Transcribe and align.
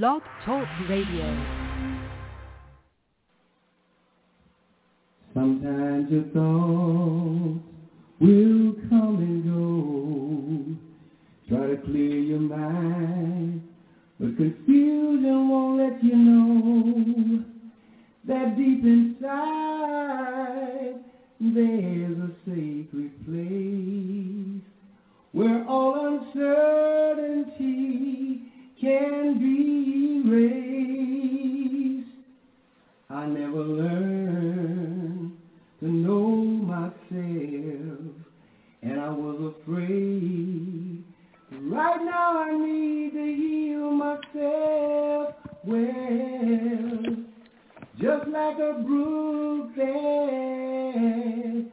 Blog 0.00 0.22
Talk 0.46 0.66
Radio. 0.88 1.28
Sometimes 5.34 6.10
your 6.10 6.22
thoughts 6.32 7.60
will 8.18 8.72
come 8.88 9.18
and 9.20 9.44
go. 9.44 10.76
Try 11.46 11.66
to 11.66 11.76
clear 11.84 12.16
your 12.20 12.40
mind, 12.40 13.68
but 14.18 14.34
confusion 14.38 15.48
won't 15.50 15.78
let 15.78 16.02
you 16.02 16.16
know 16.16 17.44
that 18.28 18.56
deep 18.56 18.84
inside 18.84 19.34
there's 21.38 22.18
a 22.18 22.30
sacred 22.46 23.12
place 23.26 24.62
where 25.32 25.66
all 25.68 26.18
uncertainty 26.34 27.92
can 28.82 29.38
be 29.38 29.51
I 33.22 33.26
never 33.26 33.62
learned 33.62 35.32
to 35.78 35.86
know 35.86 36.26
myself, 36.66 36.90
and 38.82 39.00
I 39.00 39.10
was 39.10 39.54
afraid. 39.62 41.04
Right 41.52 42.04
now 42.04 42.42
I 42.42 42.50
need 42.58 43.12
to 43.12 43.24
heal 43.24 43.92
myself 43.92 45.34
well, 45.64 47.16
just 48.00 48.26
like 48.26 48.58
a 48.58 48.82
brook 48.84 49.76
that, 49.76 51.64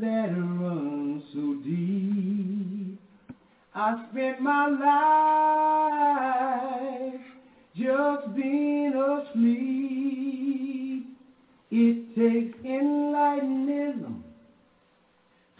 that 0.00 0.30
runs 0.34 1.22
so 1.32 1.54
deep. 1.64 2.98
I 3.76 4.06
spent 4.10 4.40
my 4.40 4.66
life 7.14 7.20
just 7.76 8.34
being 8.34 8.92
asleep. 8.92 9.75
It 11.78 12.16
takes 12.16 12.56
enlightenism 12.64 14.22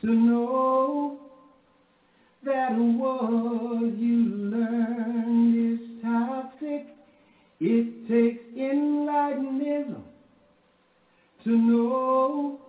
to 0.00 0.06
know 0.06 1.19
that 2.42 2.73
what 2.73 3.98
you 3.98 4.25
learn 4.25 5.53
is 5.75 5.81
toxic. 6.03 6.86
It 7.61 8.08
takes 8.08 8.42
enlightenism 8.56 10.05
to 11.45 11.50
know 11.50 12.61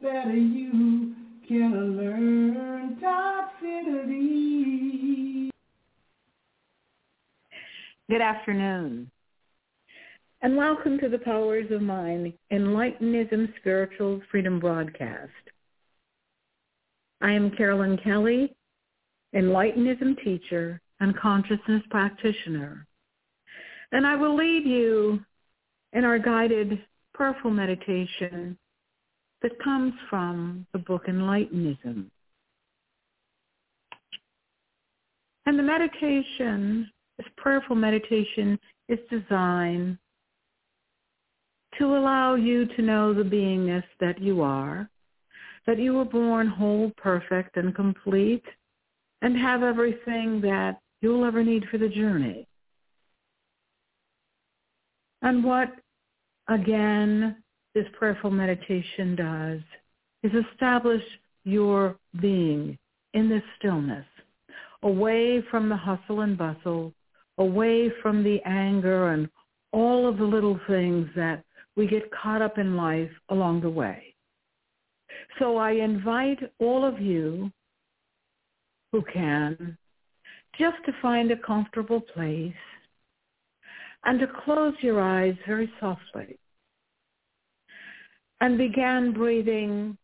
that 0.00 0.32
you 0.32 1.12
can 1.48 1.96
learn 1.96 3.00
toxicity. 3.02 4.30
Good 8.08 8.22
afternoon, 8.22 9.10
and 10.44 10.58
welcome 10.58 10.98
to 10.98 11.08
the 11.08 11.16
Powers 11.16 11.70
of 11.70 11.80
Mind 11.80 12.30
Enlightenism 12.52 13.48
Spiritual 13.56 14.20
Freedom 14.30 14.60
Broadcast. 14.60 15.30
I 17.22 17.32
am 17.32 17.50
Carolyn 17.52 17.96
Kelly, 18.04 18.54
Enlightenism 19.34 20.22
teacher 20.22 20.82
and 21.00 21.16
consciousness 21.16 21.82
practitioner, 21.88 22.86
and 23.92 24.06
I 24.06 24.16
will 24.16 24.36
lead 24.36 24.66
you 24.66 25.18
in 25.94 26.04
our 26.04 26.18
guided 26.18 26.78
prayerful 27.14 27.50
meditation 27.50 28.58
that 29.40 29.58
comes 29.64 29.94
from 30.10 30.66
the 30.74 30.78
book 30.78 31.06
Enlightenism. 31.06 32.10
And 35.46 35.58
the 35.58 35.62
meditation, 35.62 36.90
this 37.16 37.28
prayerful 37.38 37.76
meditation, 37.76 38.58
is 38.90 38.98
designed 39.08 39.96
to 41.78 41.96
allow 41.96 42.34
you 42.34 42.66
to 42.66 42.82
know 42.82 43.12
the 43.12 43.22
beingness 43.22 43.84
that 44.00 44.20
you 44.20 44.42
are, 44.42 44.88
that 45.66 45.78
you 45.78 45.94
were 45.94 46.04
born 46.04 46.46
whole, 46.46 46.92
perfect, 46.96 47.56
and 47.56 47.74
complete, 47.74 48.44
and 49.22 49.36
have 49.36 49.62
everything 49.62 50.40
that 50.40 50.78
you'll 51.00 51.24
ever 51.24 51.42
need 51.42 51.64
for 51.70 51.78
the 51.78 51.88
journey. 51.88 52.46
And 55.22 55.42
what, 55.42 55.68
again, 56.48 57.42
this 57.74 57.86
prayerful 57.98 58.30
meditation 58.30 59.16
does 59.16 59.60
is 60.22 60.32
establish 60.52 61.02
your 61.44 61.96
being 62.20 62.78
in 63.14 63.28
this 63.28 63.42
stillness, 63.58 64.06
away 64.82 65.42
from 65.50 65.68
the 65.68 65.76
hustle 65.76 66.20
and 66.20 66.36
bustle, 66.36 66.92
away 67.38 67.90
from 68.02 68.22
the 68.22 68.40
anger 68.44 69.12
and 69.12 69.28
all 69.72 70.08
of 70.08 70.18
the 70.18 70.24
little 70.24 70.58
things 70.68 71.08
that 71.16 71.42
we 71.76 71.86
get 71.86 72.10
caught 72.12 72.42
up 72.42 72.58
in 72.58 72.76
life 72.76 73.10
along 73.30 73.60
the 73.60 73.70
way. 73.70 74.14
So 75.38 75.56
I 75.56 75.72
invite 75.72 76.38
all 76.58 76.84
of 76.84 77.00
you 77.00 77.50
who 78.92 79.02
can 79.12 79.76
just 80.58 80.76
to 80.86 80.92
find 81.02 81.30
a 81.30 81.36
comfortable 81.36 82.00
place 82.00 82.52
and 84.04 84.20
to 84.20 84.26
close 84.44 84.74
your 84.80 85.00
eyes 85.00 85.34
very 85.46 85.70
softly 85.80 86.38
and 88.40 88.58
began 88.58 89.12
breathing 89.12 89.96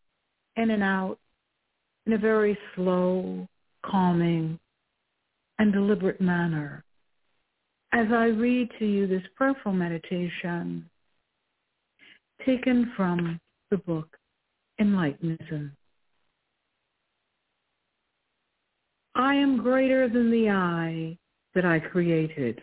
in 0.57 0.71
and 0.71 0.83
out 0.83 1.17
in 2.05 2.13
a 2.13 2.17
very 2.17 2.57
slow, 2.75 3.47
calming, 3.85 4.59
and 5.59 5.71
deliberate 5.71 6.19
manner. 6.19 6.83
As 7.93 8.07
I 8.11 8.25
read 8.25 8.69
to 8.79 8.85
you 8.85 9.05
this 9.05 9.23
prayerful 9.35 9.73
meditation 9.73 10.89
taken 12.45 12.91
from 12.95 13.39
the 13.69 13.77
book 13.77 14.17
Enlightenism. 14.79 15.71
I 19.15 19.35
am 19.35 19.61
greater 19.61 20.07
than 20.07 20.31
the 20.31 20.49
I 20.49 21.17
that 21.53 21.65
I 21.65 21.79
created. 21.79 22.61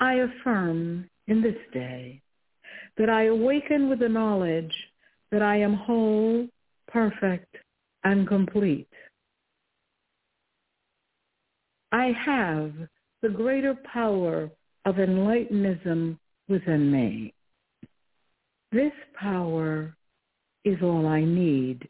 I 0.00 0.14
affirm 0.14 1.08
in 1.26 1.40
this 1.42 1.56
day 1.72 2.20
that 2.98 3.08
I 3.08 3.24
awaken 3.24 3.88
with 3.88 4.00
the 4.00 4.08
knowledge 4.08 4.72
that 5.30 5.42
I 5.42 5.56
am 5.56 5.74
whole, 5.74 6.46
perfect, 6.86 7.56
and 8.04 8.28
complete. 8.28 8.88
I 11.90 12.12
have 12.24 12.72
the 13.22 13.30
greater 13.30 13.74
power 13.90 14.50
of 14.84 14.96
enlightenism 14.96 16.18
within 16.48 16.90
me. 16.90 17.32
This 18.72 18.92
power 19.18 19.94
is 20.64 20.76
all 20.82 21.06
I 21.06 21.24
need 21.24 21.88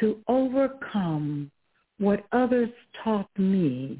to 0.00 0.18
overcome 0.28 1.50
what 1.98 2.24
others 2.32 2.70
taught 3.02 3.30
me 3.38 3.98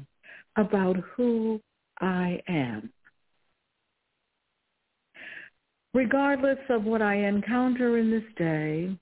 about 0.55 0.97
who 1.15 1.59
I 1.99 2.41
am. 2.47 2.91
Regardless 5.93 6.59
of 6.69 6.83
what 6.83 7.01
I 7.01 7.15
encounter 7.15 7.97
in 7.97 8.11
this 8.11 8.23
day, 8.37 8.95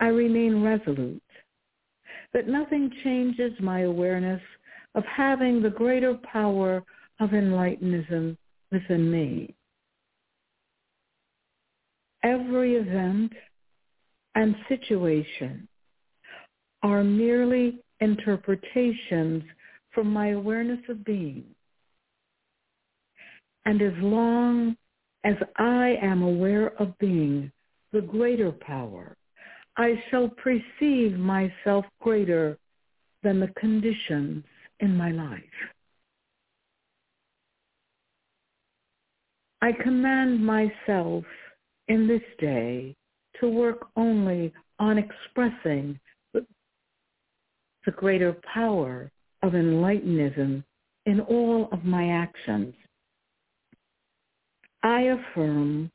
I 0.00 0.06
remain 0.06 0.62
resolute 0.62 1.22
that 2.32 2.48
nothing 2.48 2.90
changes 3.02 3.52
my 3.60 3.80
awareness 3.80 4.40
of 4.94 5.04
having 5.04 5.62
the 5.62 5.70
greater 5.70 6.14
power 6.32 6.82
of 7.20 7.30
enlightenism 7.30 8.36
within 8.72 9.10
me. 9.10 9.54
Every 12.24 12.76
event 12.76 13.32
and 14.34 14.56
situation 14.68 15.68
are 16.82 17.04
merely 17.04 17.78
interpretations 18.00 19.42
from 19.92 20.12
my 20.12 20.30
awareness 20.30 20.80
of 20.88 21.04
being. 21.04 21.44
And 23.66 23.80
as 23.80 23.92
long 23.98 24.76
as 25.24 25.36
I 25.56 25.96
am 26.02 26.22
aware 26.22 26.68
of 26.80 26.96
being 26.98 27.52
the 27.92 28.00
greater 28.00 28.52
power, 28.52 29.16
I 29.76 30.02
shall 30.10 30.28
perceive 30.28 31.18
myself 31.18 31.84
greater 32.00 32.58
than 33.22 33.40
the 33.40 33.52
conditions 33.58 34.44
in 34.80 34.96
my 34.96 35.10
life. 35.10 35.40
I 39.62 39.72
command 39.72 40.44
myself 40.44 41.24
in 41.88 42.06
this 42.06 42.22
day 42.38 42.94
to 43.40 43.48
work 43.48 43.88
only 43.96 44.52
on 44.78 44.98
expressing 44.98 45.98
the, 46.32 46.44
greater 47.92 48.36
power 48.52 49.10
of 49.42 49.52
enlightenism 49.52 50.64
in 51.06 51.20
all 51.20 51.68
of 51.72 51.84
my 51.84 52.08
actions. 52.10 52.74
I 54.82 55.02
affirm 55.02 55.90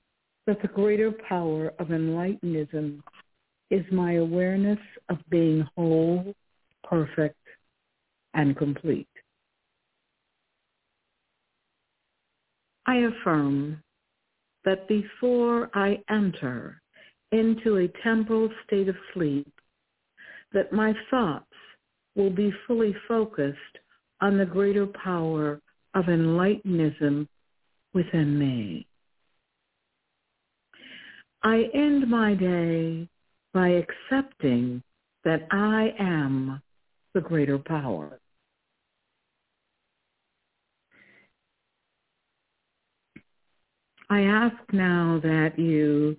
that 0.45 0.61
the 0.61 0.67
greater 0.67 1.11
power 1.27 1.73
of 1.79 1.87
enlightenism 1.87 3.01
is 3.71 3.85
my 3.91 4.13
awareness 4.13 4.79
of 5.09 5.17
being 5.29 5.67
whole, 5.75 6.33
perfect, 6.83 7.37
and 8.33 8.57
complete. 8.57 9.07
I 12.85 12.97
affirm 12.97 13.83
that 14.65 14.87
before 14.87 15.69
I 15.73 16.01
enter 16.09 16.81
into 17.31 17.77
a 17.77 18.03
temporal 18.03 18.49
state 18.65 18.89
of 18.89 18.95
sleep, 19.13 19.51
that 20.53 20.73
my 20.73 20.93
thoughts 21.09 21.45
will 22.15 22.29
be 22.29 22.51
fully 22.67 22.95
focused 23.07 23.57
on 24.21 24.37
the 24.37 24.45
greater 24.45 24.87
power 24.87 25.61
of 25.93 26.05
enlightenism 26.05 27.27
within 27.93 28.37
me. 28.37 28.85
I 31.43 31.69
end 31.73 32.09
my 32.09 32.33
day 32.33 33.07
by 33.53 33.69
accepting 33.69 34.83
that 35.23 35.47
I 35.51 35.93
am 35.97 36.61
the 37.13 37.21
greater 37.21 37.57
power. 37.57 38.18
I 44.11 44.21
ask 44.21 44.55
now 44.73 45.19
that 45.21 45.57
you 45.57 46.17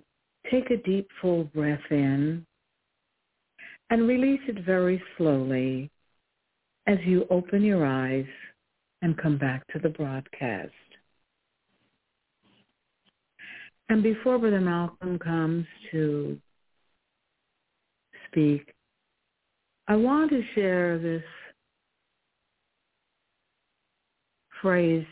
take 0.50 0.70
a 0.70 0.76
deep 0.76 1.08
full 1.20 1.44
breath 1.44 1.80
in 1.90 2.46
and 3.90 4.06
release 4.06 4.40
it 4.46 4.64
very 4.64 5.02
slowly 5.18 5.90
as 6.86 6.98
you 7.04 7.26
open 7.30 7.62
your 7.62 7.84
eyes 7.84 8.26
and 9.02 9.18
come 9.18 9.38
back 9.38 9.66
to 9.72 9.80
the 9.80 9.88
broadcast. 9.88 10.70
And 13.88 14.04
before 14.04 14.38
Brother 14.38 14.60
Malcolm 14.60 15.18
comes 15.18 15.66
to 15.90 16.38
speak, 18.28 18.72
I 19.88 19.96
want 19.96 20.30
to 20.30 20.42
share 20.54 20.96
this 20.96 21.24
phrase 24.62 25.06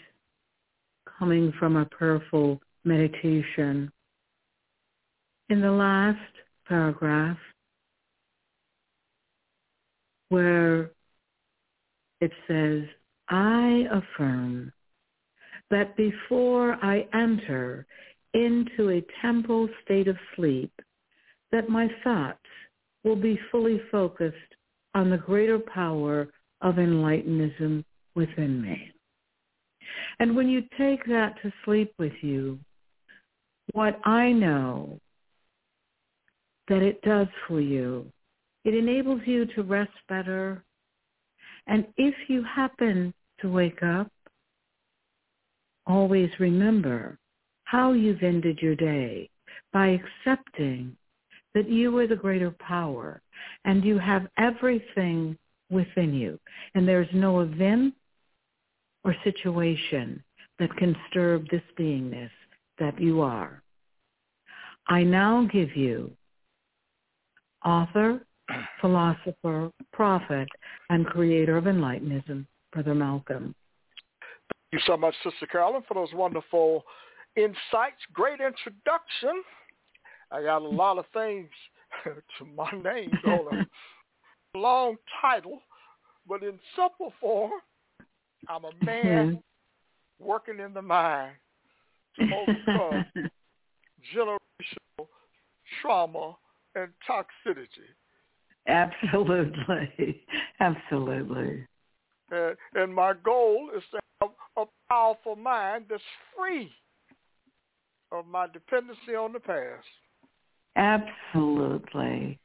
coming 1.18 1.52
from 1.58 1.74
a 1.74 1.84
prayerful 1.86 2.60
meditation. 2.88 3.92
In 5.50 5.60
the 5.60 5.70
last 5.70 6.18
paragraph, 6.66 7.38
where 10.30 10.90
it 12.20 12.32
says, 12.46 12.82
I 13.28 13.84
affirm 13.92 14.72
that 15.70 15.96
before 15.96 16.72
I 16.82 17.06
enter 17.14 17.86
into 18.34 18.90
a 18.90 19.04
temporal 19.22 19.68
state 19.84 20.08
of 20.08 20.16
sleep, 20.36 20.72
that 21.52 21.68
my 21.68 21.88
thoughts 22.04 22.38
will 23.04 23.16
be 23.16 23.38
fully 23.50 23.80
focused 23.90 24.36
on 24.94 25.10
the 25.10 25.16
greater 25.16 25.58
power 25.58 26.28
of 26.60 26.74
enlightenism 26.76 27.84
within 28.14 28.60
me. 28.60 28.92
And 30.18 30.34
when 30.36 30.48
you 30.48 30.62
take 30.76 31.04
that 31.06 31.34
to 31.42 31.52
sleep 31.64 31.92
with 31.98 32.12
you, 32.20 32.58
what 33.72 34.00
I 34.04 34.32
know 34.32 34.98
that 36.68 36.82
it 36.82 37.00
does 37.02 37.28
for 37.46 37.60
you, 37.60 38.06
it 38.64 38.74
enables 38.74 39.22
you 39.24 39.46
to 39.46 39.62
rest 39.62 39.92
better. 40.08 40.62
And 41.66 41.86
if 41.96 42.14
you 42.28 42.42
happen 42.42 43.14
to 43.40 43.50
wake 43.50 43.82
up, 43.82 44.10
always 45.86 46.30
remember 46.38 47.18
how 47.64 47.92
you've 47.92 48.22
ended 48.22 48.58
your 48.60 48.74
day 48.74 49.28
by 49.72 49.98
accepting 50.26 50.96
that 51.54 51.68
you 51.68 51.96
are 51.98 52.06
the 52.06 52.16
greater 52.16 52.50
power 52.58 53.20
and 53.64 53.84
you 53.84 53.98
have 53.98 54.28
everything 54.38 55.36
within 55.70 56.14
you. 56.14 56.38
And 56.74 56.86
there's 56.86 57.08
no 57.12 57.40
event 57.40 57.94
or 59.04 59.14
situation 59.24 60.22
that 60.58 60.74
can 60.76 60.94
disturb 60.94 61.48
this 61.48 61.62
beingness 61.78 62.30
that 62.78 63.00
you 63.00 63.20
are. 63.20 63.62
I 64.88 65.02
now 65.02 65.46
give 65.52 65.76
you 65.76 66.10
author, 67.64 68.24
philosopher, 68.80 69.70
prophet, 69.92 70.48
and 70.90 71.06
creator 71.06 71.56
of 71.56 71.64
Enlightenism, 71.64 72.46
Brother 72.72 72.94
Malcolm. 72.94 73.54
Thank 74.70 74.80
you 74.82 74.86
so 74.86 74.96
much, 74.96 75.14
Sister 75.22 75.46
Carolyn, 75.46 75.82
for 75.86 75.94
those 75.94 76.12
wonderful 76.14 76.84
insights. 77.36 78.00
Great 78.12 78.40
introduction. 78.40 79.42
I 80.30 80.42
got 80.42 80.62
a 80.62 80.68
lot 80.68 80.98
of 80.98 81.04
things 81.12 81.48
to 82.04 82.44
my 82.56 82.70
name 82.70 83.10
a 84.54 84.58
long 84.58 84.96
title, 85.20 85.60
but 86.26 86.42
in 86.42 86.58
simple 86.76 87.12
form, 87.20 87.52
I'm 88.48 88.64
a 88.64 88.84
man 88.84 89.26
mm-hmm. 89.26 90.24
working 90.24 90.60
in 90.60 90.74
the 90.74 90.82
mind 90.82 91.32
to 92.18 92.34
overcome 92.34 93.04
uh, 93.16 93.20
generational 94.14 95.08
trauma 95.80 96.36
and 96.74 96.92
toxicity. 97.08 97.88
Absolutely. 98.66 100.22
Absolutely. 100.60 101.66
And, 102.30 102.56
and 102.74 102.94
my 102.94 103.14
goal 103.24 103.70
is 103.76 103.82
to 103.92 104.00
have 104.20 104.30
a 104.56 104.64
powerful 104.88 105.36
mind 105.36 105.86
that's 105.88 106.02
free 106.36 106.70
of 108.12 108.26
my 108.26 108.46
dependency 108.46 109.14
on 109.14 109.32
the 109.32 109.40
past. 109.40 109.86
Absolutely. 110.76 112.38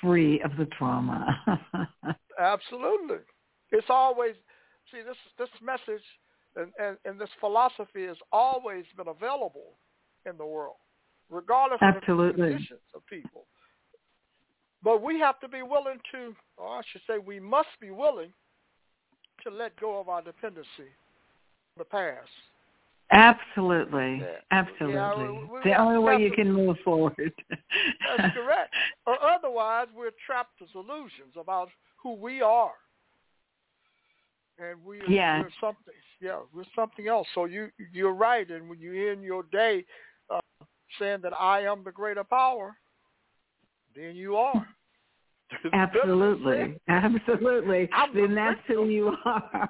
Free 0.00 0.40
of 0.42 0.56
the 0.56 0.66
trauma. 0.66 1.26
Absolutely. 2.38 3.18
It's 3.70 3.86
always, 3.88 4.34
see, 4.90 5.02
this, 5.02 5.16
this 5.38 5.48
message 5.62 6.02
and, 6.56 6.70
and, 6.80 6.96
and 7.04 7.20
this 7.20 7.30
philosophy 7.40 8.06
has 8.06 8.16
always 8.32 8.84
been 8.96 9.08
available 9.08 9.72
in 10.26 10.36
the 10.36 10.46
world, 10.46 10.76
regardless 11.30 11.78
Absolutely. 11.82 12.28
of 12.30 12.36
the 12.36 12.54
conditions 12.54 12.80
of 12.94 13.06
people. 13.06 13.44
But 14.82 15.02
we 15.02 15.18
have 15.20 15.38
to 15.40 15.48
be 15.48 15.62
willing 15.62 15.98
to, 16.12 16.34
or 16.56 16.78
I 16.78 16.82
should 16.90 17.02
say 17.06 17.18
we 17.18 17.38
must 17.38 17.68
be 17.80 17.90
willing 17.90 18.32
to 19.44 19.50
let 19.50 19.78
go 19.80 20.00
of 20.00 20.08
our 20.08 20.22
dependency 20.22 20.66
on 20.78 21.78
the 21.78 21.84
past. 21.84 22.28
Absolutely. 23.12 24.20
Yeah. 24.20 24.26
Absolutely. 24.50 24.94
Yeah, 24.94 25.14
we, 25.14 25.44
we 25.44 25.60
the 25.64 25.76
only 25.76 25.98
way 25.98 26.16
you 26.16 26.30
can 26.30 26.50
move 26.50 26.76
forward. 26.84 27.32
That's 27.50 28.34
correct. 28.34 28.74
Or 29.06 29.16
otherwise 29.20 29.88
we're 29.94 30.12
trapped 30.24 30.62
as 30.62 30.68
illusions 30.74 31.34
about 31.36 31.68
who 32.00 32.14
we 32.14 32.40
are. 32.40 32.72
And 34.62 34.84
we 34.84 35.00
yeah. 35.08 35.40
we're 35.40 35.48
something 35.60 35.94
yeah, 36.20 36.40
we're 36.54 36.64
something 36.76 37.08
else. 37.08 37.26
So 37.34 37.46
you 37.46 37.68
you're 37.92 38.14
right 38.14 38.48
and 38.48 38.68
when 38.68 38.78
you 38.78 39.10
end 39.10 39.24
your 39.24 39.42
day 39.44 39.84
uh, 40.30 40.40
saying 40.98 41.20
that 41.22 41.32
I 41.38 41.62
am 41.62 41.82
the 41.84 41.90
greater 41.92 42.24
power, 42.24 42.76
then 43.96 44.14
you 44.14 44.36
are. 44.36 44.66
Absolutely. 45.72 46.80
Absolutely. 46.88 47.88
then 48.14 48.34
that's 48.34 48.60
who 48.66 48.88
you 48.88 49.14
are. 49.24 49.68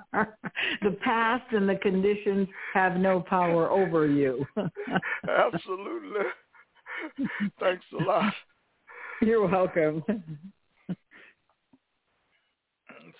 the 0.83 0.97
past 1.03 1.45
and 1.53 1.69
the 1.69 1.77
conditions 1.77 2.49
have 2.75 2.97
no 2.97 3.21
power 3.21 3.71
over 3.71 4.07
you. 4.07 4.47
Absolutely. 5.29 6.27
Thanks 7.59 7.85
a 7.99 8.05
lot. 8.05 8.33
You're 9.21 9.47
welcome. 9.47 10.05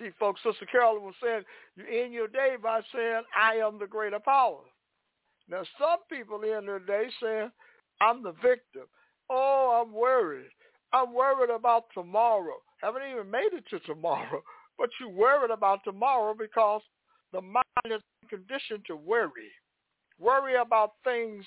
See, 0.03 0.11
folks, 0.19 0.41
Sister 0.43 0.67
Carolyn 0.67 1.05
was 1.05 1.15
saying, 1.23 1.43
you 1.77 1.85
end 1.87 2.13
your 2.13 2.27
day 2.27 2.57
by 2.61 2.81
saying, 2.93 3.23
I 3.41 3.55
am 3.57 3.79
the 3.79 3.87
greater 3.87 4.19
power. 4.19 4.59
Now, 5.49 5.63
some 5.79 5.99
people 6.11 6.41
end 6.43 6.67
their 6.67 6.81
day 6.81 7.05
saying, 7.23 7.51
I'm 8.01 8.23
the 8.23 8.33
victim. 8.43 8.87
Oh, 9.31 9.81
I'm 9.81 9.93
worried. 9.93 10.51
I'm 10.93 11.15
worried 11.15 11.51
about 11.55 11.85
tomorrow. 11.95 12.57
Haven't 12.81 13.03
even 13.13 13.31
made 13.31 13.53
it 13.53 13.65
to 13.71 13.79
tomorrow, 13.81 14.43
but 14.79 14.91
you're 14.99 15.09
worried 15.09 15.53
about 15.53 15.85
tomorrow 15.85 16.35
because 16.37 16.83
the 17.33 17.41
mind 17.41 17.65
is 17.87 18.03
conditioned 18.29 18.85
to 18.89 18.97
worry. 18.97 19.51
Worry 20.19 20.57
about 20.57 20.95
things 21.05 21.45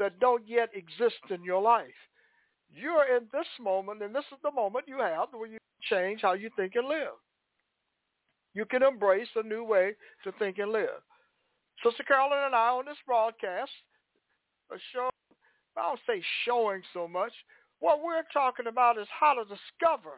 that 0.00 0.18
don't 0.18 0.46
yet 0.46 0.70
exist 0.74 1.22
in 1.30 1.44
your 1.44 1.62
life. 1.62 1.86
You're 2.68 3.16
in 3.16 3.28
this 3.32 3.46
moment, 3.60 4.02
and 4.02 4.12
this 4.14 4.24
is 4.32 4.38
the 4.42 4.50
moment 4.50 4.86
you 4.88 4.98
have 4.98 5.28
where 5.30 5.48
you 5.48 5.58
change 5.82 6.22
how 6.22 6.32
you 6.32 6.50
think 6.56 6.74
and 6.74 6.88
live. 6.88 7.14
You 8.56 8.64
can 8.64 8.82
embrace 8.82 9.28
a 9.36 9.46
new 9.46 9.64
way 9.64 9.92
to 10.24 10.32
think 10.38 10.56
and 10.56 10.72
live. 10.72 11.04
Sister 11.84 12.02
Carolyn 12.04 12.46
and 12.46 12.54
I 12.54 12.70
on 12.70 12.86
this 12.86 12.96
broadcast 13.06 13.70
are 14.70 14.78
showing, 14.94 15.10
I 15.76 15.82
don't 15.82 16.00
say 16.06 16.24
showing 16.46 16.80
so 16.94 17.06
much, 17.06 17.32
what 17.80 18.02
we're 18.02 18.22
talking 18.32 18.66
about 18.66 18.96
is 18.96 19.06
how 19.12 19.34
to 19.34 19.42
discover 19.42 20.16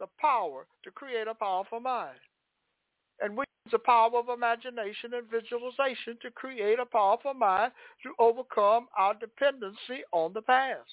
the 0.00 0.08
power 0.20 0.66
to 0.82 0.90
create 0.90 1.28
a 1.28 1.34
powerful 1.34 1.78
mind. 1.78 2.18
And 3.20 3.36
we 3.36 3.44
use 3.64 3.70
the 3.70 3.78
power 3.78 4.10
of 4.18 4.28
imagination 4.28 5.14
and 5.14 5.30
visualization 5.30 6.18
to 6.20 6.32
create 6.32 6.80
a 6.80 6.84
powerful 6.84 7.32
mind 7.32 7.70
to 8.02 8.10
overcome 8.18 8.88
our 8.98 9.14
dependency 9.14 10.02
on 10.10 10.32
the 10.32 10.42
past. 10.42 10.90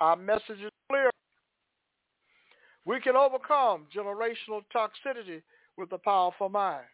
Our 0.00 0.16
message. 0.16 0.71
We 2.92 3.00
can 3.00 3.16
overcome 3.16 3.86
generational 3.96 4.60
toxicity 4.76 5.40
with 5.78 5.90
a 5.92 5.98
powerful 5.98 6.50
mind. 6.50 6.84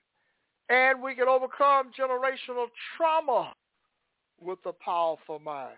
And 0.68 1.02
we 1.02 1.16
can 1.16 1.26
overcome 1.26 1.90
generational 1.98 2.66
trauma 2.96 3.52
with 4.40 4.60
a 4.64 4.72
powerful 4.72 5.40
mind. 5.40 5.74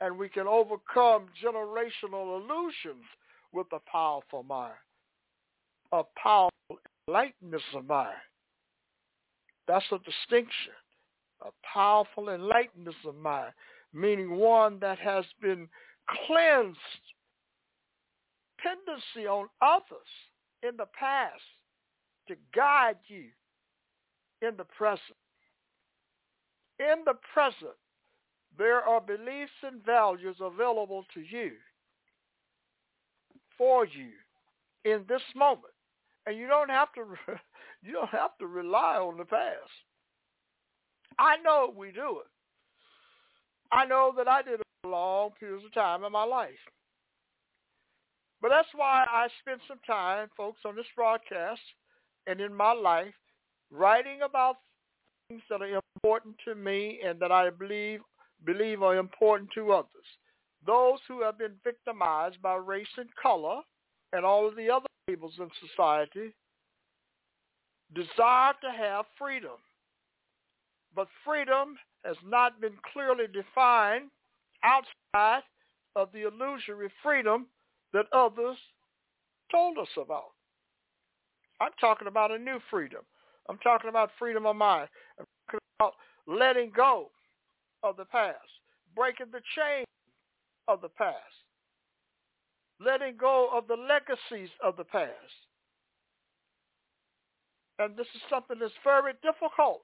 And 0.00 0.16
we 0.16 0.28
can 0.28 0.46
overcome 0.46 1.26
generational 1.44 2.40
illusions 2.40 3.04
with 3.52 3.66
a 3.72 3.80
powerful 3.90 4.44
mind. 4.44 4.74
A 5.90 6.02
powerful 6.22 6.78
enlightenment 7.08 7.62
of 7.74 7.88
mind. 7.88 8.14
That's 9.66 9.86
a 9.90 9.98
distinction. 9.98 10.72
A 11.44 11.50
powerful 11.64 12.28
enlightenment 12.28 12.94
of 13.04 13.16
mind, 13.16 13.54
meaning 13.92 14.36
one 14.36 14.78
that 14.78 15.00
has 15.00 15.24
been 15.42 15.68
cleansed 16.28 16.78
dependency 18.64 19.28
on 19.28 19.48
others 19.60 20.08
in 20.62 20.76
the 20.76 20.86
past 20.98 21.42
to 22.28 22.34
guide 22.54 22.96
you 23.06 23.24
in 24.42 24.56
the 24.56 24.64
present. 24.64 25.00
In 26.78 27.04
the 27.04 27.14
present, 27.32 27.76
there 28.56 28.80
are 28.80 29.00
beliefs 29.00 29.52
and 29.62 29.84
values 29.84 30.36
available 30.40 31.04
to 31.14 31.20
you, 31.20 31.52
for 33.56 33.84
you, 33.84 34.10
in 34.84 35.04
this 35.08 35.22
moment. 35.36 35.72
And 36.26 36.36
you 36.36 36.46
don't 36.46 36.70
have 36.70 36.92
to 36.94 37.02
you 37.82 37.92
don't 37.92 38.08
have 38.10 38.36
to 38.38 38.46
rely 38.46 38.96
on 38.96 39.18
the 39.18 39.24
past. 39.24 39.70
I 41.18 41.36
know 41.44 41.72
we 41.76 41.92
do 41.92 42.20
it. 42.20 42.30
I 43.72 43.84
know 43.84 44.12
that 44.16 44.26
I 44.26 44.42
did 44.42 44.54
it 44.54 44.66
for 44.82 44.90
long 44.90 45.30
periods 45.38 45.64
of 45.64 45.74
time 45.74 46.02
in 46.04 46.12
my 46.12 46.24
life. 46.24 46.50
But 48.44 48.50
that's 48.50 48.68
why 48.74 49.06
I 49.10 49.28
spend 49.40 49.62
some 49.66 49.78
time, 49.86 50.28
folks, 50.36 50.60
on 50.66 50.76
this 50.76 50.84
broadcast 50.94 51.62
and 52.26 52.42
in 52.42 52.52
my 52.52 52.74
life 52.74 53.14
writing 53.70 54.18
about 54.22 54.56
things 55.30 55.40
that 55.48 55.62
are 55.62 55.80
important 55.96 56.34
to 56.44 56.54
me 56.54 57.00
and 57.02 57.18
that 57.20 57.32
I 57.32 57.48
believe 57.48 58.00
believe 58.44 58.82
are 58.82 58.98
important 58.98 59.48
to 59.54 59.72
others. 59.72 59.88
Those 60.66 60.98
who 61.08 61.22
have 61.22 61.38
been 61.38 61.54
victimized 61.64 62.42
by 62.42 62.56
race 62.56 62.86
and 62.98 63.08
color 63.16 63.62
and 64.12 64.26
all 64.26 64.46
of 64.46 64.56
the 64.56 64.68
other 64.68 64.88
labels 65.08 65.32
in 65.38 65.48
society 65.66 66.34
desire 67.94 68.52
to 68.60 68.70
have 68.76 69.06
freedom. 69.18 69.56
But 70.94 71.08
freedom 71.24 71.78
has 72.04 72.16
not 72.22 72.60
been 72.60 72.76
clearly 72.92 73.24
defined 73.26 74.10
outside 74.62 75.44
of 75.96 76.10
the 76.12 76.28
illusory 76.28 76.92
freedom 77.02 77.46
that 77.94 78.06
others 78.12 78.58
told 79.50 79.78
us 79.78 79.88
about. 79.96 80.32
I'm 81.60 81.70
talking 81.80 82.08
about 82.08 82.32
a 82.32 82.38
new 82.38 82.58
freedom. 82.70 83.02
I'm 83.48 83.58
talking 83.58 83.88
about 83.88 84.10
freedom 84.18 84.44
of 84.44 84.56
mind. 84.56 84.88
I'm 85.18 85.26
talking 85.46 85.60
about 85.78 85.94
letting 86.26 86.72
go 86.76 87.10
of 87.82 87.96
the 87.96 88.04
past, 88.04 88.36
breaking 88.96 89.26
the 89.32 89.40
chain 89.54 89.84
of 90.66 90.80
the 90.80 90.88
past, 90.88 91.16
letting 92.84 93.16
go 93.16 93.48
of 93.52 93.68
the 93.68 93.76
legacies 93.76 94.50
of 94.62 94.76
the 94.76 94.84
past. 94.84 95.12
And 97.78 97.96
this 97.96 98.06
is 98.14 98.22
something 98.28 98.58
that's 98.58 98.72
very 98.82 99.12
difficult 99.22 99.82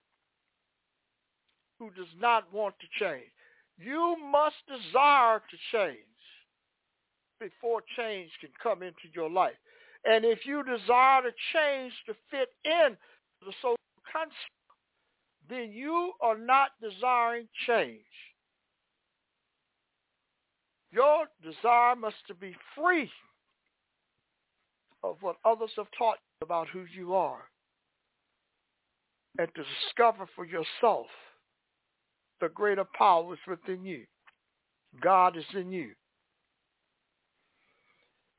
who 1.78 1.90
does 1.90 2.12
not 2.20 2.52
want 2.52 2.74
to 2.80 3.04
change. 3.04 3.30
You 3.78 4.16
must 4.32 4.56
desire 4.66 5.38
to 5.38 5.56
change 5.72 6.09
before 7.40 7.82
change 7.97 8.30
can 8.40 8.50
come 8.62 8.82
into 8.82 9.09
your 9.14 9.30
life. 9.30 9.56
And 10.04 10.25
if 10.25 10.40
you 10.47 10.62
desire 10.62 11.23
to 11.23 11.30
change 11.52 11.92
to 12.06 12.14
fit 12.30 12.49
in 12.64 12.97
the 13.44 13.52
social 13.61 13.76
construct, 14.04 14.37
then 15.49 15.73
you 15.73 16.12
are 16.20 16.38
not 16.38 16.70
desiring 16.80 17.49
change. 17.66 18.00
Your 20.92 21.26
desire 21.42 21.97
must 21.97 22.16
be 22.40 22.54
free 22.76 23.11
of 25.02 25.16
what 25.20 25.37
others 25.44 25.70
have 25.76 25.87
taught 25.97 26.18
you 26.40 26.44
about 26.44 26.68
who 26.68 26.85
you 26.94 27.14
are 27.14 27.44
and 29.38 29.49
to 29.54 29.62
discover 29.62 30.26
for 30.35 30.44
yourself 30.44 31.06
the 32.40 32.49
greater 32.49 32.85
power 32.97 33.32
is 33.32 33.40
within 33.47 33.85
you. 33.85 34.04
God 35.00 35.37
is 35.37 35.44
in 35.54 35.70
you. 35.70 35.92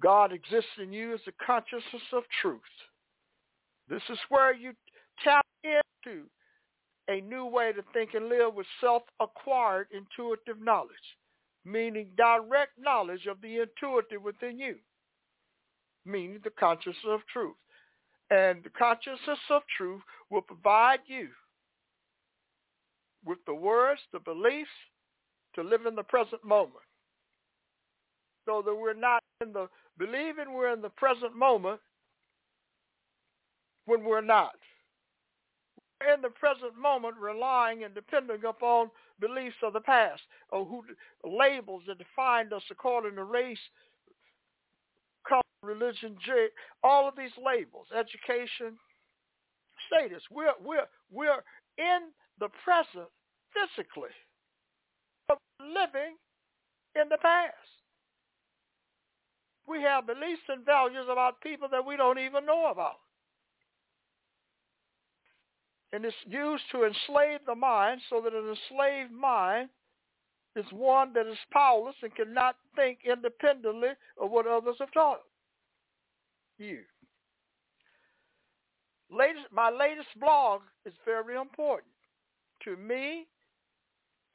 God 0.02 0.34
exists 0.34 0.72
in 0.82 0.92
you 0.92 1.14
as 1.14 1.20
a 1.28 1.46
consciousness 1.46 2.02
of 2.14 2.24
truth. 2.42 2.62
This 3.88 4.02
is 4.10 4.18
where 4.30 4.54
you 4.54 4.74
tap 5.24 5.46
into 5.64 6.26
a 7.08 7.22
new 7.22 7.46
way 7.46 7.72
to 7.74 7.84
think 7.94 8.14
and 8.14 8.30
live 8.30 8.54
with 8.54 8.66
self-acquired 8.80 9.88
intuitive 9.92 10.62
knowledge, 10.62 10.90
meaning 11.66 12.08
direct 12.18 12.72
knowledge 12.80 13.26
of 13.28 13.42
the 13.42 13.60
intuitive 13.60 14.24
within 14.24 14.58
you, 14.58 14.76
meaning 16.06 16.40
the 16.44 16.52
consciousness 16.52 16.96
of 17.08 17.20
truth. 17.32 17.56
And 18.30 18.64
the 18.64 18.70
consciousness 18.70 19.40
of 19.50 19.62
truth 19.76 20.02
will 20.30 20.42
provide 20.42 21.00
you 21.06 21.28
with 23.26 23.40
the 23.46 23.54
words, 23.54 24.02
the 24.14 24.20
beliefs 24.20 24.70
to 25.56 25.64
live 25.64 25.86
in 25.86 25.96
the 25.96 26.04
present 26.04 26.44
moment. 26.44 26.86
So 28.48 28.64
that 28.66 28.74
we're 28.74 28.94
not 28.94 29.22
in 29.42 29.54
the 29.54 29.68
believing 30.02 30.52
we're 30.52 30.74
in 30.74 30.82
the 30.82 30.90
present 30.90 31.36
moment 31.36 31.80
when 33.86 34.04
we're 34.04 34.20
not. 34.20 34.56
We're 36.00 36.16
in 36.16 36.22
the 36.24 36.30
present 36.30 36.76
moment 36.76 37.18
relying 37.18 37.84
and 37.84 37.94
depending 37.94 38.44
upon 38.50 38.90
beliefs 39.20 39.58
of 39.62 39.74
the 39.74 39.80
past 39.80 40.22
or 40.50 40.66
who 40.66 40.84
labels 41.24 41.84
that 41.88 42.00
defined 42.00 42.52
us 42.52 42.64
according 42.72 43.16
to 43.16 43.24
race, 43.24 43.60
color, 45.28 45.44
religion, 45.62 46.18
all 46.84 47.08
of 47.08 47.16
these 47.16 47.38
labels, 47.38 47.86
education, 47.96 48.80
status. 49.86 50.24
We're 50.32 50.58
we're 50.66 50.88
we're 51.12 51.44
in 51.78 52.10
the 52.40 52.50
present 52.64 53.10
physically, 53.54 54.16
but 55.28 55.38
living 55.60 56.18
in 56.96 57.08
the 57.08 57.18
past 57.22 57.81
we 59.68 59.82
have 59.82 60.08
beliefs 60.08 60.42
and 60.50 60.66
values 60.66 61.06
about 61.12 61.42
people 61.42 61.68
that 61.72 61.86
we 61.86 61.98
don't 61.98 62.20
even 62.20 62.46
know 62.46 62.72
about. 62.72 63.00
And 65.94 66.06
it's 66.06 66.16
used 66.28 66.64
to 66.72 66.86
enslave 66.86 67.40
the 67.46 67.56
mind 67.56 68.02
so 68.10 68.22
that 68.22 68.34
an 68.34 68.56
enslaved 68.56 69.12
mind 69.12 69.70
is 70.56 70.66
one 70.72 71.14
that 71.14 71.28
is 71.28 71.38
powerless 71.52 71.96
and 72.02 72.14
cannot 72.16 72.56
think 72.76 73.00
independently 73.06 73.90
of 74.22 74.32
what 74.32 74.48
others 74.48 74.76
have 74.80 74.92
taught 74.94 75.22
you. 76.58 76.80
Latest, 79.10 79.48
my 79.52 79.70
latest 79.70 80.08
blog 80.20 80.62
is 80.86 80.94
very 81.04 81.36
important 81.36 81.92
to 82.64 82.78
me, 82.78 83.28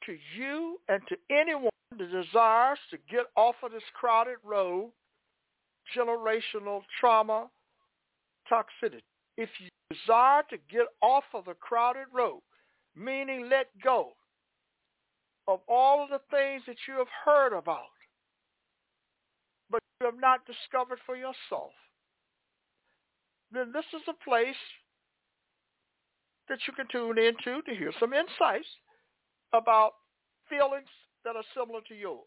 to 0.05 0.15
you, 0.37 0.79
and 0.89 1.01
to 1.07 1.15
anyone 1.31 1.71
that 1.97 2.11
desires 2.11 2.77
to 2.91 2.97
get 3.09 3.25
off 3.35 3.55
of 3.63 3.71
this 3.71 3.81
crowded 3.99 4.37
road 4.43 4.91
generational 5.95 6.81
trauma 6.99 7.49
toxicity. 8.51 9.01
If 9.37 9.49
you 9.59 9.69
desire 9.89 10.43
to 10.49 10.57
get 10.69 10.87
off 11.01 11.23
of 11.33 11.45
the 11.45 11.53
crowded 11.53 12.07
road, 12.13 12.41
meaning 12.95 13.49
let 13.49 13.67
go 13.83 14.13
of 15.47 15.59
all 15.67 16.03
of 16.03 16.09
the 16.09 16.19
things 16.29 16.63
that 16.67 16.75
you 16.87 16.95
have 16.97 17.07
heard 17.25 17.53
about, 17.53 17.93
but 19.69 19.81
you 20.01 20.07
have 20.07 20.19
not 20.19 20.41
discovered 20.45 20.99
for 21.05 21.15
yourself, 21.15 21.71
then 23.51 23.71
this 23.71 23.85
is 23.93 24.01
a 24.09 24.29
place 24.29 24.55
that 26.49 26.59
you 26.67 26.73
can 26.73 26.87
tune 26.91 27.17
into 27.17 27.61
to 27.61 27.75
hear 27.75 27.91
some 27.99 28.13
insights 28.13 28.67
about 29.53 29.91
feelings 30.49 30.89
that 31.23 31.35
are 31.35 31.43
similar 31.53 31.81
to 31.87 31.95
yours 31.95 32.23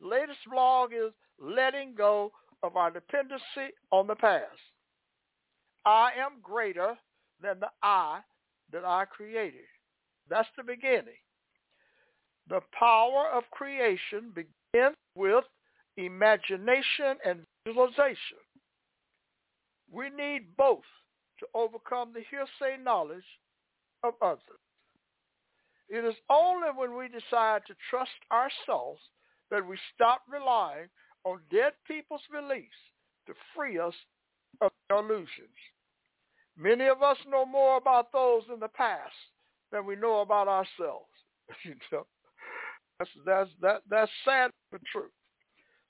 latest 0.00 0.40
blog 0.50 0.92
is 0.92 1.12
letting 1.38 1.94
go 1.94 2.32
of 2.62 2.76
our 2.76 2.90
dependency 2.90 3.74
on 3.90 4.06
the 4.06 4.14
past. 4.14 4.46
I 5.84 6.10
am 6.18 6.32
greater 6.42 6.94
than 7.42 7.60
the 7.60 7.70
I 7.82 8.20
that 8.72 8.84
I 8.84 9.04
created. 9.06 9.66
That's 10.28 10.48
the 10.56 10.62
beginning. 10.62 11.20
The 12.48 12.60
power 12.78 13.28
of 13.32 13.44
creation 13.50 14.32
begins 14.34 14.96
with 15.14 15.44
imagination 15.96 17.16
and 17.24 17.40
visualization. 17.66 18.38
We 19.92 20.10
need 20.10 20.56
both 20.56 20.84
to 21.40 21.46
overcome 21.54 22.12
the 22.12 22.22
hearsay 22.30 22.82
knowledge 22.82 23.24
of 24.04 24.14
others. 24.22 24.40
It 25.88 26.04
is 26.04 26.14
only 26.28 26.68
when 26.74 26.96
we 26.96 27.08
decide 27.08 27.62
to 27.66 27.74
trust 27.90 28.10
ourselves 28.30 29.00
that 29.50 29.66
we 29.66 29.76
stop 29.94 30.22
relying 30.30 30.88
on 31.24 31.40
dead 31.50 31.72
people's 31.86 32.22
beliefs 32.32 32.68
to 33.26 33.34
free 33.54 33.78
us 33.78 33.94
of 34.60 34.70
illusions. 34.90 35.28
Many 36.56 36.86
of 36.86 37.02
us 37.02 37.16
know 37.28 37.46
more 37.46 37.76
about 37.76 38.12
those 38.12 38.42
in 38.52 38.60
the 38.60 38.68
past 38.68 39.14
than 39.72 39.86
we 39.86 39.96
know 39.96 40.20
about 40.20 40.48
ourselves. 40.48 41.08
you 41.64 41.74
know, 41.92 42.06
that's 42.98 43.10
that's 43.24 43.50
that 43.60 43.82
that's 43.88 44.10
sad 44.24 44.50
but 44.70 44.80
true. 44.92 45.08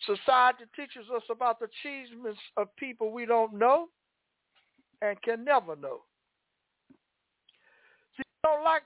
Society 0.07 0.65
teaches 0.75 1.11
us 1.15 1.23
about 1.31 1.59
the 1.61 1.67
achievements 1.67 2.41
of 2.57 2.75
people 2.77 3.11
we 3.11 3.27
don't 3.27 3.53
know 3.53 3.89
and 5.03 5.21
can 5.23 5.45
never 5.45 5.77
know. 5.77 6.01
See, 8.17 8.23
don't 8.43 8.65
like 8.65 8.83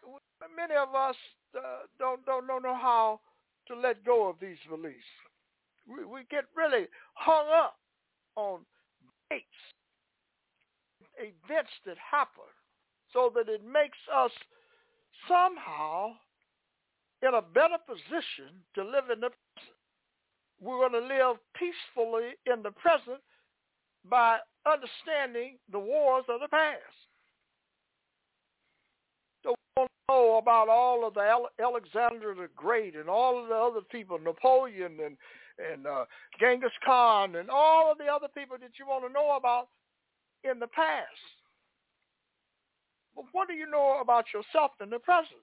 many 0.56 0.74
of 0.74 0.94
us 0.94 1.16
uh, 1.56 1.86
don't 1.98 2.24
don't 2.26 2.46
don't 2.46 2.62
know 2.62 2.74
how 2.74 3.20
to 3.68 3.74
let 3.74 4.04
go 4.04 4.28
of 4.28 4.36
these 4.40 4.58
beliefs. 4.68 4.96
We 5.86 6.04
we 6.04 6.20
get 6.30 6.44
really 6.56 6.86
hung 7.14 7.46
up 7.52 7.76
on 8.36 8.60
dates, 9.30 9.44
events 11.18 11.70
that 11.86 11.96
happen, 11.98 12.48
so 13.12 13.30
that 13.34 13.48
it 13.48 13.64
makes 13.64 13.98
us 14.14 14.32
somehow 15.28 16.12
in 17.22 17.34
a 17.34 17.42
better 17.42 17.78
position 17.86 18.60
to 18.74 18.84
live 18.84 19.10
in 19.12 19.20
the 19.20 19.30
present. 19.30 19.74
We're 20.60 20.88
going 20.88 21.02
to 21.02 21.08
live 21.08 21.36
peacefully 21.56 22.36
in 22.46 22.62
the 22.62 22.70
present 22.70 23.20
by 24.08 24.38
understanding 24.66 25.58
the 25.70 25.78
wars 25.78 26.24
of 26.28 26.40
the 26.40 26.48
past. 26.48 26.80
Don't 29.44 29.90
know 30.08 30.38
about 30.38 30.68
all 30.68 31.06
of 31.06 31.14
the 31.14 31.46
Alexander 31.62 32.34
the 32.34 32.48
Great 32.56 32.96
and 32.96 33.08
all 33.08 33.42
of 33.42 33.48
the 33.48 33.54
other 33.54 33.80
people, 33.90 34.18
Napoleon 34.18 34.98
and 35.04 35.16
and 35.58 35.86
uh, 35.86 36.04
Genghis 36.40 36.72
Khan 36.84 37.36
and 37.36 37.48
all 37.48 37.92
of 37.92 37.98
the 37.98 38.06
other 38.06 38.26
people 38.34 38.56
that 38.60 38.72
you 38.78 38.86
want 38.86 39.06
to 39.06 39.12
know 39.12 39.36
about 39.36 39.68
in 40.42 40.58
the 40.58 40.66
past. 40.66 41.06
But 43.14 43.26
what 43.32 43.48
do 43.48 43.54
you 43.54 43.70
know 43.70 44.00
about 44.00 44.24
yourself 44.34 44.72
in 44.82 44.90
the 44.90 44.98
present? 44.98 45.40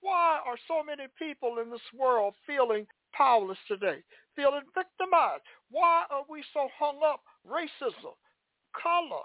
Why 0.00 0.40
are 0.44 0.56
so 0.68 0.82
many 0.82 1.04
people 1.18 1.58
in 1.62 1.70
this 1.70 1.80
world 1.96 2.34
feeling 2.46 2.86
powerless 3.12 3.58
today, 3.68 4.02
feeling 4.36 4.66
victimized? 4.74 5.44
Why 5.70 6.04
are 6.10 6.24
we 6.28 6.44
so 6.52 6.68
hung 6.78 6.98
up? 7.06 7.20
Racism, 7.48 8.18
color, 8.74 9.24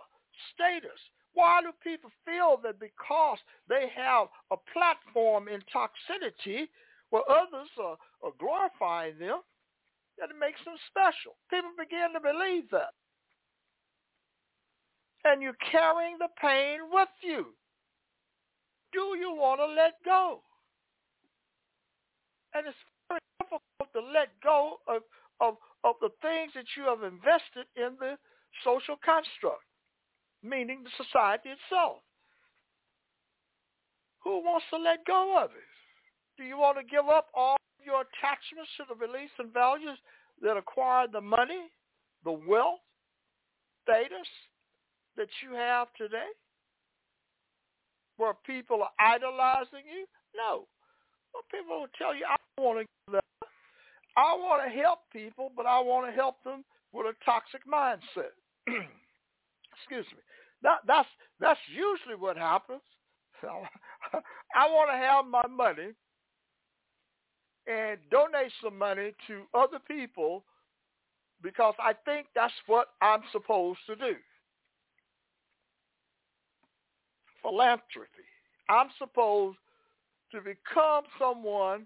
status. 0.54 1.02
Why 1.34 1.62
do 1.62 1.72
people 1.84 2.10
feel 2.26 2.60
that 2.64 2.80
because 2.80 3.38
they 3.68 3.88
have 3.96 4.28
a 4.52 4.58
platform 4.74 5.48
in 5.48 5.62
toxicity 5.74 6.68
where 7.10 7.24
others 7.30 7.70
are, 7.82 7.98
are 8.24 8.34
glorifying 8.40 9.18
them, 9.20 9.42
that 10.18 10.30
it 10.30 10.40
makes 10.40 10.60
them 10.66 10.76
special? 10.90 11.38
People 11.50 11.72
begin 11.78 12.14
to 12.14 12.20
believe 12.20 12.70
that 12.72 12.94
and 15.26 15.42
you're 15.42 15.58
carrying 15.72 16.18
the 16.18 16.30
pain 16.42 16.80
with 16.92 17.10
you. 17.22 17.48
Do 18.94 19.16
you 19.20 19.36
want 19.36 19.60
to 19.60 19.66
let 19.66 19.94
go? 20.04 20.42
And 22.54 22.66
it's 22.66 22.78
very 23.08 23.20
difficult 23.40 23.62
to 23.94 24.02
let 24.02 24.30
go 24.42 24.78
of, 24.88 25.04
of, 25.40 25.56
of 25.84 25.96
the 26.02 26.10
things 26.22 26.52
that 26.56 26.66
you 26.76 26.84
have 26.84 27.04
invested 27.04 27.70
in 27.76 27.96
the 28.00 28.18
social 28.64 28.98
construct, 29.06 29.64
meaning 30.43 30.84
the 30.84 31.03
society 31.03 31.50
itself. 31.50 31.98
Who 34.24 34.43
wants 34.43 34.65
to 34.72 34.77
let 34.77 35.05
go 35.05 35.38
of 35.41 35.51
it? 35.51 35.69
Do 36.38 36.43
you 36.43 36.58
want 36.58 36.77
to 36.77 36.84
give 36.84 37.08
up 37.08 37.27
all 37.34 37.58
your 37.84 38.03
attachments 38.03 38.72
to 38.77 38.84
the 38.88 38.96
beliefs 38.96 39.34
and 39.39 39.53
values 39.53 39.98
that 40.41 40.58
acquired 40.58 41.12
the 41.12 41.22
money, 41.22 41.72
the 42.24 42.31
wealth, 42.31 42.84
status, 43.84 44.27
that 45.17 45.27
you 45.43 45.55
have 45.55 45.88
today? 45.98 46.31
Where 48.17 48.34
people 48.46 48.84
are 48.84 48.91
idolizing 49.00 49.88
you? 49.88 50.06
No. 50.36 50.67
Well, 51.34 51.43
people 51.52 51.80
will 51.80 51.95
tell 51.97 52.13
you, 52.13 52.25
I 52.28 52.36
want 52.62 52.80
to 52.80 52.86
give 52.86 53.13
that. 53.13 53.47
I 54.17 54.36
want 54.36 54.63
to 54.63 54.69
help 54.69 54.99
people, 55.13 55.52
but 55.56 55.65
I 55.65 55.80
want 55.80 56.08
to 56.08 56.12
help 56.12 56.43
them 56.43 56.65
with 56.91 57.06
a 57.08 57.15
toxic 57.23 57.62
mindset. 57.65 58.36
Excuse 59.80 60.06
me. 60.12 60.22
That, 60.62 60.80
that's 60.86 61.08
that's 61.39 61.60
usually 61.70 62.20
what 62.20 62.38
happens. 62.38 62.82
I 63.44 64.68
want 64.68 64.89
to 64.92 64.98
have 64.98 65.26
my 65.26 65.48
money 65.48 65.94
and 67.68 67.98
donate 68.12 68.52
some 68.62 68.78
money 68.78 69.13
to 69.28 69.44
other 69.54 69.80
people 69.88 70.44
because 71.42 71.74
I 71.80 71.94
think 72.04 72.28
that's 72.36 72.54
what 72.68 72.88
I'm 73.02 73.22
supposed 73.32 73.80
to 73.88 73.96
do. 73.96 74.15
philanthropy. 77.42 78.28
I'm 78.70 78.88
supposed 78.98 79.58
to 80.32 80.42
become 80.42 81.04
someone 81.20 81.86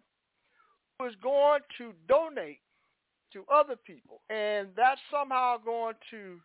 who 1.00 1.06
is 1.06 1.16
going 1.22 1.62
to 1.78 1.94
donate 2.08 2.60
to 3.32 3.44
other 3.52 3.76
people. 3.76 4.22
And 4.30 4.70
that's 4.76 5.00
somehow 5.12 5.58
going 5.64 5.96
to 6.12 6.40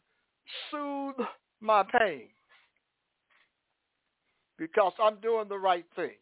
soothe 0.71 1.27
my 1.61 1.83
pain 1.99 2.29
because 4.59 4.93
I'm 5.03 5.21
doing 5.21 5.49
the 5.49 5.59
right 5.59 5.87
thing. 5.97 6.17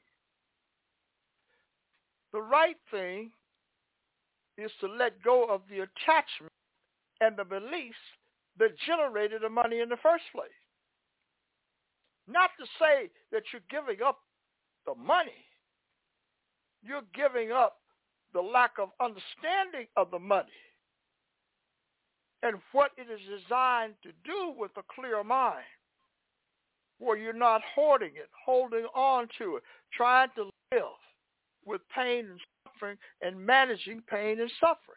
The 2.32 2.40
right 2.40 2.76
thing 2.90 3.30
is 4.58 4.70
to 4.80 4.88
let 4.88 5.22
go 5.22 5.44
of 5.44 5.62
the 5.70 5.80
attachment 5.80 6.52
and 7.20 7.36
the 7.36 7.44
beliefs 7.44 7.96
that 8.58 8.70
generated 8.86 9.42
the 9.42 9.48
money 9.48 9.80
in 9.80 9.88
the 9.88 9.96
first 10.02 10.24
place. 10.34 10.50
Not 12.28 12.50
to 12.58 12.66
say 12.78 13.10
that 13.32 13.42
you're 13.52 13.62
giving 13.70 14.02
up 14.04 14.18
the 14.86 14.94
money. 14.94 15.44
You're 16.82 17.02
giving 17.14 17.52
up 17.52 17.76
the 18.32 18.40
lack 18.40 18.72
of 18.78 18.90
understanding 19.00 19.86
of 19.96 20.10
the 20.10 20.18
money 20.18 20.65
and 22.42 22.56
what 22.72 22.92
it 22.96 23.10
is 23.10 23.20
designed 23.42 23.94
to 24.02 24.10
do 24.24 24.54
with 24.56 24.70
a 24.76 24.82
clear 24.94 25.22
mind 25.24 25.64
where 26.98 27.16
you're 27.16 27.32
not 27.32 27.60
hoarding 27.74 28.12
it, 28.14 28.28
holding 28.44 28.86
on 28.94 29.28
to 29.38 29.56
it, 29.56 29.62
trying 29.92 30.28
to 30.34 30.44
live 30.72 30.82
with 31.64 31.80
pain 31.94 32.26
and 32.26 32.40
suffering 32.64 32.96
and 33.20 33.38
managing 33.38 34.02
pain 34.08 34.40
and 34.40 34.50
suffering. 34.60 34.96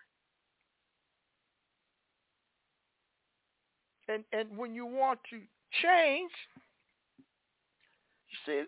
And, 4.07 4.23
and 4.31 4.57
when 4.57 4.73
you 4.73 4.85
want 4.85 5.19
to 5.29 5.37
change, 5.83 6.31
you 8.27 8.37
see, 8.45 8.63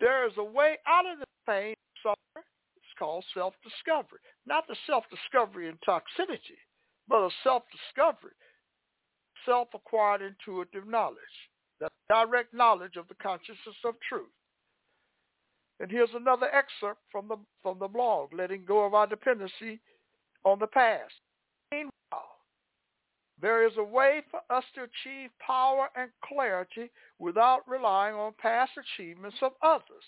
there 0.00 0.26
is 0.26 0.32
a 0.36 0.44
way 0.44 0.78
out 0.86 1.06
of 1.06 1.18
the 1.18 1.26
pain 1.46 1.74
suffering. 2.02 2.46
It's 2.76 2.98
called 2.98 3.24
self-discovery. 3.34 4.18
Not 4.46 4.66
the 4.66 4.76
self-discovery 4.86 5.68
in 5.68 5.78
toxicity, 5.86 6.58
but 7.12 7.26
a 7.26 7.30
self-discovery, 7.44 8.32
self-acquired 9.44 10.22
intuitive 10.22 10.88
knowledge, 10.88 11.18
that 11.78 11.92
direct 12.08 12.54
knowledge 12.54 12.96
of 12.96 13.06
the 13.08 13.14
consciousness 13.22 13.76
of 13.84 13.94
truth. 14.08 14.32
And 15.78 15.90
here's 15.90 16.08
another 16.14 16.46
excerpt 16.46 17.00
from 17.10 17.28
the 17.28 17.36
from 17.62 17.78
the 17.78 17.88
blog, 17.88 18.32
letting 18.32 18.64
go 18.64 18.86
of 18.86 18.94
our 18.94 19.06
dependency 19.06 19.78
on 20.44 20.58
the 20.58 20.66
past. 20.66 21.12
Meanwhile, 21.70 21.92
there 23.40 23.66
is 23.66 23.72
a 23.76 23.84
way 23.84 24.22
for 24.30 24.40
us 24.48 24.64
to 24.74 24.82
achieve 24.84 25.28
power 25.44 25.88
and 25.94 26.10
clarity 26.24 26.90
without 27.18 27.68
relying 27.68 28.14
on 28.14 28.32
past 28.40 28.72
achievements 28.78 29.36
of 29.42 29.52
others. 29.62 30.06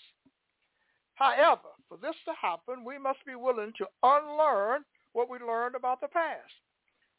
However, 1.15 1.69
for 1.87 1.97
this 2.01 2.15
to 2.25 2.33
happen, 2.41 2.83
we 2.83 2.97
must 2.97 3.19
be 3.27 3.35
willing 3.35 3.73
to 3.77 3.85
unlearn 4.01 4.83
what 5.13 5.29
we 5.29 5.37
learned 5.37 5.75
about 5.75 6.01
the 6.01 6.07
past. 6.07 6.51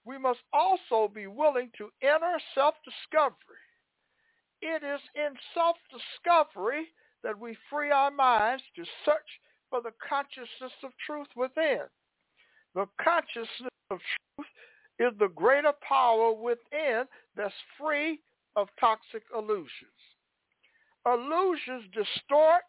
We 0.07 0.19
must 0.19 0.41
also 0.53 1.11
be 1.13 1.27
willing 1.27 1.71
to 1.79 1.91
enter 2.01 2.39
self-discovery. 2.55 3.37
It 4.63 4.83
is 4.85 5.01
in 5.17 5.35
self-discovery 5.53 6.87
that 7.25 7.39
we 7.39 7.57
free 7.69 7.91
our 7.91 8.13
minds 8.13 8.63
to 8.77 8.85
search 9.05 9.41
for 9.69 9.83
the 9.83 9.91
consciousness 10.09 10.73
of 10.85 10.93
truth 11.05 11.27
within. 11.35 11.83
The 12.75 12.87
consciousness 13.03 13.75
of 13.91 13.99
truth 13.99 14.47
is 15.01 15.19
the 15.19 15.29
greater 15.35 15.73
power 15.87 16.33
within 16.33 17.05
that's 17.37 17.53
free 17.79 18.21
of 18.55 18.69
toxic 18.79 19.25
illusions. 19.35 19.69
Illusions 21.05 21.85
distort 21.93 22.63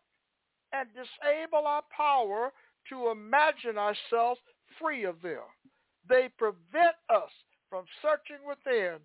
and 0.73 0.89
disable 0.89 1.67
our 1.67 1.83
power 1.95 2.51
to 2.89 3.09
imagine 3.09 3.77
ourselves 3.77 4.39
free 4.81 5.05
of 5.05 5.21
them. 5.21 5.43
They 6.07 6.29
prevent 6.37 6.95
us 7.09 7.31
from 7.69 7.85
searching 8.01 8.43
within 8.47 8.97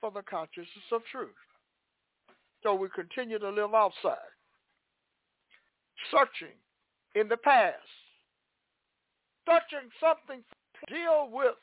for 0.00 0.10
the 0.10 0.22
consciousness 0.22 0.90
of 0.90 1.02
truth. 1.10 1.30
So 2.62 2.74
we 2.74 2.88
continue 2.94 3.38
to 3.38 3.50
live 3.50 3.74
outside, 3.74 4.32
searching 6.10 6.54
in 7.14 7.28
the 7.28 7.36
past, 7.36 7.76
searching 9.48 9.88
something 10.00 10.42
to 10.42 10.94
deal 10.94 11.28
with 11.30 11.54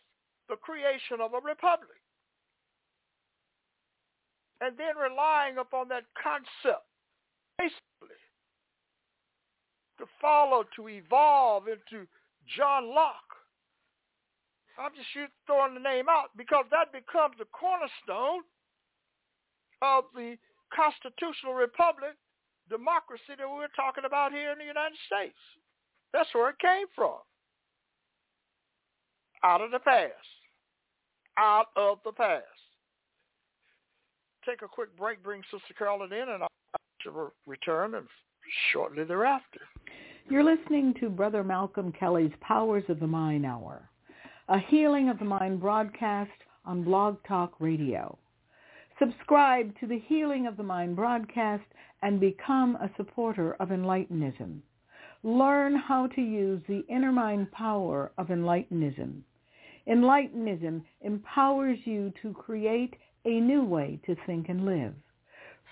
the 0.50 0.56
creation 0.56 1.22
of 1.22 1.34
a 1.34 1.40
republic. 1.40 2.00
and 4.62 4.78
then 4.78 4.96
relying 4.98 5.58
upon 5.58 5.88
that 5.90 6.04
concept, 6.22 6.86
basically, 7.58 8.20
to 9.98 10.06
follow, 10.22 10.64
to 10.76 10.90
evolve 10.90 11.68
into 11.68 12.06
John 12.58 12.94
Locke. 12.94 13.39
I'm 14.80 14.96
just 14.96 15.12
throwing 15.46 15.74
the 15.74 15.84
name 15.84 16.08
out 16.10 16.32
because 16.38 16.66
that 16.72 16.94
becomes 16.94 17.36
the 17.38 17.46
cornerstone 17.52 18.48
of 19.82 20.06
the 20.16 20.38
constitutional 20.74 21.54
republic, 21.54 22.16
democracy 22.70 23.36
that 23.38 23.50
we're 23.50 23.68
talking 23.76 24.06
about 24.06 24.32
here 24.32 24.52
in 24.52 24.58
the 24.58 24.66
United 24.66 24.98
States. 25.06 25.38
That's 26.14 26.30
where 26.34 26.50
it 26.50 26.60
came 26.60 26.88
from. 26.96 27.20
Out 29.44 29.62
of 29.62 29.72
the 29.72 29.80
past. 29.80 30.14
Out 31.38 31.68
of 31.76 32.00
the 32.06 32.12
past. 32.12 32.46
Take 34.46 34.62
a 34.62 34.68
quick 34.68 34.96
break, 34.98 35.22
bring 35.24 35.42
Sister 35.52 35.74
Carolyn 35.78 36.14
in, 36.14 36.30
and 36.30 36.44
I'll 36.44 37.34
return 37.46 37.96
and 37.96 38.08
shortly 38.72 39.04
thereafter. 39.04 39.60
You're 40.30 40.44
listening 40.44 40.94
to 41.00 41.10
Brother 41.10 41.44
Malcolm 41.44 41.92
Kelly's 41.92 42.32
Powers 42.42 42.84
of 42.90 43.00
the 43.00 43.08
Mind 43.08 43.46
Hour, 43.46 43.89
a 44.52 44.58
Healing 44.58 45.10
of 45.10 45.20
the 45.20 45.26
Mind 45.26 45.60
broadcast 45.60 46.32
on 46.66 46.84
Blog 46.84 47.18
Talk 47.28 47.54
Radio. 47.60 48.18
Subscribe 48.98 49.80
to 49.80 49.86
the 49.86 50.02
Healing 50.08 50.48
of 50.48 50.58
the 50.58 50.64
Mind 50.64 50.96
broadcast 50.96 51.66
and 52.02 52.20
become 52.20 52.76
a 52.78 52.90
supporter 52.98 53.54
of 53.60 53.70
Enlightenism. 53.70 54.58
Learn 55.22 55.76
how 55.76 56.08
to 56.08 56.22
use 56.22 56.64
the 56.68 56.84
inner 56.90 57.12
mind 57.12 57.52
power 57.52 58.12
of 58.18 58.30
Enlightenism. 58.30 59.22
Enlightenism 59.88 60.82
empowers 61.02 61.78
you 61.86 62.12
to 62.24 62.34
create 62.34 62.96
a 63.26 63.40
new 63.40 63.64
way 63.64 64.00
to 64.08 64.16
think 64.26 64.50
and 64.50 64.66
live. 64.66 64.96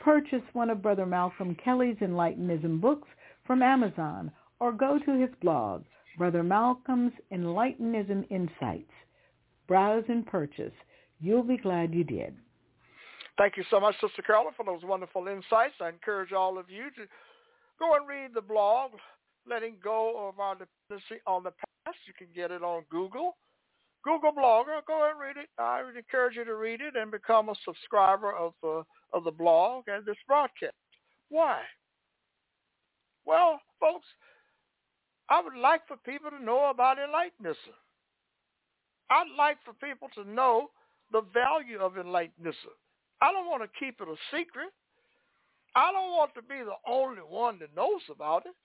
Purchase 0.03 0.43
one 0.53 0.69
of 0.69 0.83
Brother 0.83 1.07
Malcolm 1.07 1.55
Kelly's 1.65 1.97
Enlightenism 1.97 2.79
books 2.79 3.07
from 3.43 3.63
Amazon 3.63 4.31
or 4.59 4.71
go 4.71 4.99
to 5.03 5.19
his 5.19 5.31
blog, 5.41 5.83
Brother 6.17 6.43
Malcolm's 6.43 7.13
Enlightenism 7.31 8.29
Insights. 8.31 8.91
Browse 9.67 10.05
and 10.07 10.25
purchase. 10.25 10.73
You'll 11.19 11.43
be 11.43 11.57
glad 11.57 11.93
you 11.93 12.03
did. 12.03 12.35
Thank 13.37 13.55
you 13.55 13.63
so 13.69 13.79
much, 13.79 13.95
Sister 14.01 14.23
Carolyn, 14.23 14.53
for 14.57 14.65
those 14.65 14.83
wonderful 14.83 15.27
insights. 15.27 15.75
I 15.79 15.89
encourage 15.89 16.31
all 16.31 16.57
of 16.57 16.69
you 16.69 16.85
to 16.95 17.07
go 17.79 17.95
and 17.95 18.07
read 18.07 18.31
the 18.33 18.41
blog, 18.41 18.91
Letting 19.47 19.75
Go 19.83 20.27
of 20.27 20.39
Our 20.39 20.55
Dependency 20.55 21.21
on 21.27 21.43
the 21.43 21.51
Past. 21.51 21.97
You 22.07 22.13
can 22.17 22.27
get 22.35 22.49
it 22.49 22.63
on 22.63 22.83
Google. 22.89 23.37
Google 24.03 24.31
Blogger, 24.31 24.79
go 24.87 25.09
and 25.09 25.19
read 25.19 25.37
it. 25.37 25.49
I 25.59 25.83
would 25.83 25.97
encourage 25.97 26.35
you 26.35 26.45
to 26.45 26.55
read 26.55 26.81
it 26.81 26.95
and 26.95 27.11
become 27.11 27.49
a 27.49 27.55
subscriber 27.65 28.31
of 28.33 28.53
the, 28.63 28.83
of 29.13 29.23
the 29.23 29.31
blog 29.31 29.83
and 29.87 30.05
this 30.05 30.17
broadcast. 30.27 30.73
Why? 31.29 31.61
Well, 33.25 33.59
folks, 33.79 34.05
I 35.29 35.41
would 35.41 35.55
like 35.55 35.87
for 35.87 35.97
people 35.97 36.31
to 36.31 36.43
know 36.43 36.69
about 36.69 36.97
Enlightenism. 36.97 37.75
I'd 39.09 39.35
like 39.37 39.57
for 39.65 39.73
people 39.73 40.09
to 40.15 40.29
know 40.29 40.69
the 41.11 41.21
value 41.33 41.79
of 41.79 41.93
Enlightenism. 41.93 42.75
I 43.21 43.31
don't 43.31 43.47
want 43.47 43.63
to 43.63 43.79
keep 43.79 43.99
it 43.99 44.07
a 44.07 44.15
secret. 44.31 44.71
I 45.75 45.91
don't 45.91 46.11
want 46.11 46.33
to 46.35 46.41
be 46.41 46.59
the 46.59 46.79
only 46.87 47.21
one 47.21 47.59
that 47.59 47.75
knows 47.75 48.01
about 48.11 48.45
it. 48.45 48.55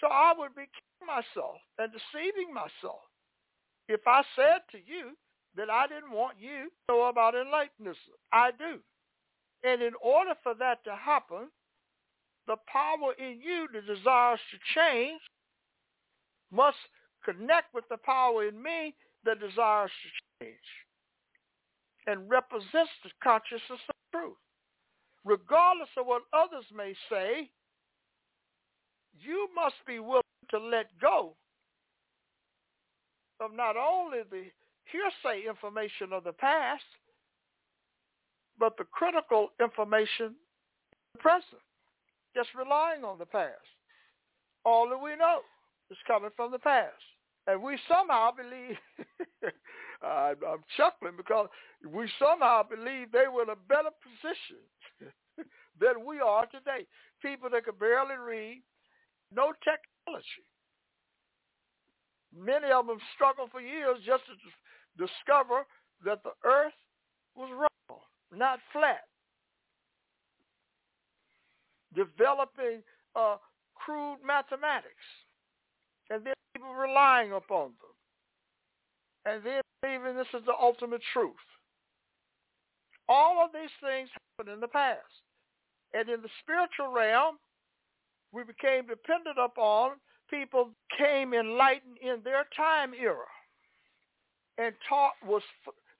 So 0.00 0.08
I 0.08 0.34
would 0.36 0.54
be 0.54 0.68
killing 0.68 1.06
myself 1.06 1.56
and 1.78 1.90
deceiving 1.92 2.52
myself 2.52 3.00
if 3.88 4.00
I 4.06 4.22
said 4.34 4.60
to 4.72 4.78
you 4.78 5.16
that 5.56 5.70
I 5.70 5.86
didn't 5.86 6.12
want 6.12 6.36
you 6.38 6.68
to 6.68 6.94
know 6.94 7.04
about 7.04 7.34
Enlightenism. 7.34 8.16
I 8.32 8.50
do. 8.50 8.78
And 9.64 9.82
in 9.82 9.92
order 10.02 10.34
for 10.42 10.54
that 10.54 10.84
to 10.84 10.94
happen, 10.94 11.48
the 12.46 12.56
power 12.70 13.12
in 13.18 13.40
you 13.40 13.66
that 13.72 13.86
desires 13.86 14.40
to 14.50 14.58
change 14.74 15.20
must 16.52 16.76
connect 17.24 17.74
with 17.74 17.84
the 17.90 17.96
power 17.98 18.46
in 18.46 18.62
me 18.62 18.94
that 19.24 19.40
desires 19.40 19.90
to 20.02 20.44
change 20.44 20.58
and 22.06 22.30
represents 22.30 22.92
the 23.02 23.10
consciousness 23.22 23.80
of 23.88 23.94
truth. 24.12 24.36
Regardless 25.24 25.88
of 25.98 26.06
what 26.06 26.22
others 26.32 26.64
may 26.74 26.94
say, 27.10 27.50
you 29.18 29.48
must 29.54 29.74
be 29.86 29.98
willing 29.98 30.22
to 30.50 30.58
let 30.58 30.86
go 31.00 31.34
of 33.40 33.52
not 33.52 33.76
only 33.76 34.18
the 34.30 34.44
hearsay 34.84 35.48
information 35.48 36.12
of 36.12 36.22
the 36.22 36.32
past, 36.32 36.84
but 38.58 38.76
the 38.78 38.84
critical 38.84 39.48
information 39.60 40.26
of 40.26 40.32
the 41.14 41.18
present 41.18 41.65
just 42.36 42.52
relying 42.52 43.02
on 43.02 43.18
the 43.18 43.24
past. 43.24 43.64
All 44.64 44.88
that 44.90 45.00
we 45.00 45.16
know 45.16 45.40
is 45.90 45.96
coming 46.06 46.30
from 46.36 46.52
the 46.52 46.58
past. 46.58 47.00
And 47.46 47.62
we 47.62 47.78
somehow 47.88 48.30
believe, 48.36 48.76
I'm, 50.04 50.36
I'm 50.44 50.62
chuckling 50.76 51.16
because 51.16 51.48
we 51.88 52.10
somehow 52.18 52.62
believe 52.62 53.10
they 53.10 53.32
were 53.32 53.48
in 53.48 53.56
a 53.56 53.64
better 53.68 53.88
position 54.04 54.60
than 55.80 56.04
we 56.04 56.20
are 56.20 56.44
today. 56.46 56.84
People 57.22 57.48
that 57.50 57.64
could 57.64 57.78
barely 57.78 58.20
read, 58.20 58.62
no 59.32 59.52
technology. 59.64 60.44
Many 62.36 62.68
of 62.68 62.86
them 62.86 62.98
struggled 63.14 63.50
for 63.50 63.62
years 63.62 63.96
just 64.04 64.24
to 64.28 64.34
discover 65.00 65.64
that 66.04 66.22
the 66.22 66.36
earth 66.44 66.76
was 67.34 67.48
round, 67.48 68.02
not 68.34 68.58
flat 68.72 69.08
developing 71.94 72.82
uh, 73.14 73.36
crude 73.74 74.18
mathematics, 74.24 75.06
and 76.10 76.24
then 76.24 76.34
people 76.54 76.74
relying 76.74 77.32
upon 77.32 77.72
them, 77.80 77.94
and 79.24 79.44
then 79.44 79.60
believing 79.82 80.16
this 80.16 80.26
is 80.34 80.44
the 80.46 80.54
ultimate 80.60 81.02
truth. 81.12 81.34
All 83.08 83.44
of 83.44 83.50
these 83.52 83.70
things 83.80 84.08
happened 84.38 84.54
in 84.54 84.60
the 84.60 84.68
past. 84.68 85.00
And 85.94 86.08
in 86.08 86.20
the 86.20 86.28
spiritual 86.42 86.92
realm, 86.92 87.38
we 88.32 88.42
became 88.42 88.86
dependent 88.86 89.38
upon 89.38 89.92
people 90.28 90.70
came 90.98 91.32
enlightened 91.32 91.98
in 92.02 92.20
their 92.24 92.44
time 92.56 92.92
era 93.00 93.30
and 94.58 94.74
taught 94.88 95.12
was 95.24 95.42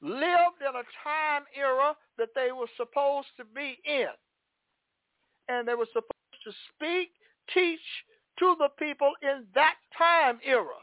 lived 0.03 0.61
in 0.61 0.75
a 0.75 0.87
time 1.05 1.45
era 1.57 1.95
that 2.19 2.31
they 2.35 2.51
were 2.53 2.69
supposed 2.77 3.29
to 3.37 3.45
be 3.55 3.79
in 3.85 4.09
and 5.49 5.67
they 5.67 5.75
were 5.75 5.89
supposed 5.93 6.43
to 6.45 6.53
speak, 6.75 7.11
teach 7.53 7.81
to 8.39 8.55
the 8.59 8.69
people 8.79 9.13
in 9.23 9.45
that 9.55 9.77
time 9.97 10.39
era. 10.45 10.81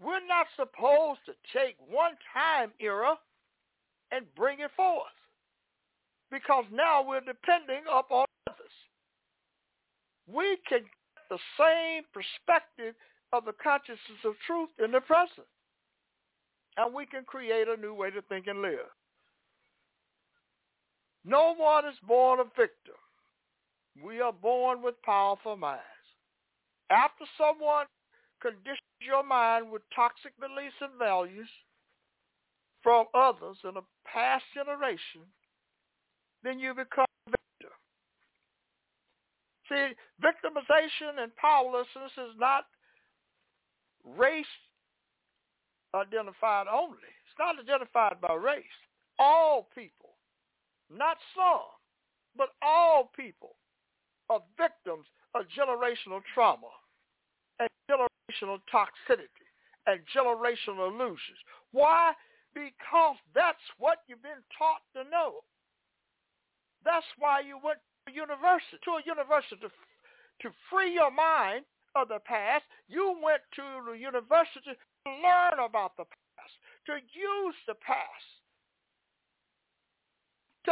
We're 0.00 0.26
not 0.26 0.46
supposed 0.56 1.20
to 1.26 1.32
take 1.56 1.76
one 1.88 2.12
time 2.34 2.72
era 2.80 3.14
and 4.12 4.26
bring 4.34 4.60
it 4.60 4.70
forth 4.76 5.06
because 6.30 6.64
now 6.72 7.04
we're 7.06 7.20
depending 7.20 7.82
upon 7.90 8.26
others. 8.48 8.76
We 10.26 10.58
can 10.68 10.80
get 10.80 11.28
the 11.30 11.38
same 11.58 12.02
perspective 12.12 12.94
of 13.32 13.44
the 13.44 13.52
consciousness 13.62 14.20
of 14.24 14.34
truth 14.46 14.70
in 14.82 14.92
the 14.92 15.00
present. 15.00 15.46
And 16.76 16.94
we 16.94 17.06
can 17.06 17.24
create 17.24 17.68
a 17.68 17.80
new 17.80 17.94
way 17.94 18.10
to 18.10 18.20
think 18.22 18.46
and 18.48 18.60
live. 18.60 18.90
No 21.26 21.54
one 21.56 21.84
is 21.86 21.96
born 22.06 22.38
a 22.38 22.44
victim. 22.44 22.94
We 24.00 24.20
are 24.20 24.32
born 24.32 24.80
with 24.80 24.94
powerful 25.02 25.56
minds. 25.56 25.82
After 26.88 27.24
someone 27.36 27.86
conditions 28.40 28.78
your 29.00 29.24
mind 29.24 29.70
with 29.70 29.82
toxic 29.94 30.38
beliefs 30.38 30.76
and 30.80 30.96
values 30.98 31.48
from 32.82 33.06
others 33.12 33.56
in 33.64 33.76
a 33.76 33.82
past 34.06 34.44
generation, 34.54 35.26
then 36.44 36.60
you 36.60 36.70
become 36.74 37.06
a 37.26 37.30
victim. 37.30 37.74
See, 39.68 39.92
victimization 40.22 41.20
and 41.20 41.34
powerlessness 41.34 42.12
is 42.16 42.38
not 42.38 42.66
race 44.16 44.46
identified 45.92 46.66
only. 46.72 47.10
It's 47.26 47.38
not 47.38 47.58
identified 47.58 48.20
by 48.20 48.34
race. 48.34 48.64
All 49.18 49.68
people 49.74 50.15
not 50.90 51.16
some, 51.34 51.70
but 52.36 52.50
all 52.62 53.10
people 53.16 53.56
are 54.30 54.40
victims 54.58 55.06
of 55.34 55.46
generational 55.56 56.20
trauma 56.34 56.70
and 57.58 57.68
generational 57.90 58.58
toxicity 58.72 59.46
and 59.86 60.00
generational 60.14 60.90
illusions. 60.90 61.38
Why? 61.72 62.12
Because 62.54 63.16
that's 63.34 63.62
what 63.78 63.98
you've 64.08 64.22
been 64.22 64.42
taught 64.56 64.82
to 64.94 65.08
know. 65.10 65.44
That's 66.84 67.06
why 67.18 67.40
you 67.40 67.58
went 67.62 67.78
to 68.06 68.14
university, 68.14 68.78
to 68.84 68.98
a 68.98 69.02
university 69.04 69.56
to, 69.60 69.68
to 69.68 70.54
free 70.70 70.94
your 70.94 71.10
mind 71.10 71.64
of 71.94 72.08
the 72.08 72.20
past. 72.24 72.64
You 72.88 73.16
went 73.22 73.42
to 73.56 73.64
the 73.90 73.98
university 73.98 74.70
to 74.70 75.10
learn 75.10 75.58
about 75.58 75.96
the 75.96 76.06
past, 76.06 76.54
to 76.86 76.94
use 77.10 77.56
the 77.66 77.74
past 77.74 78.35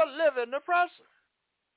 live 0.07 0.37
in 0.43 0.51
the 0.51 0.61
present, 0.61 1.09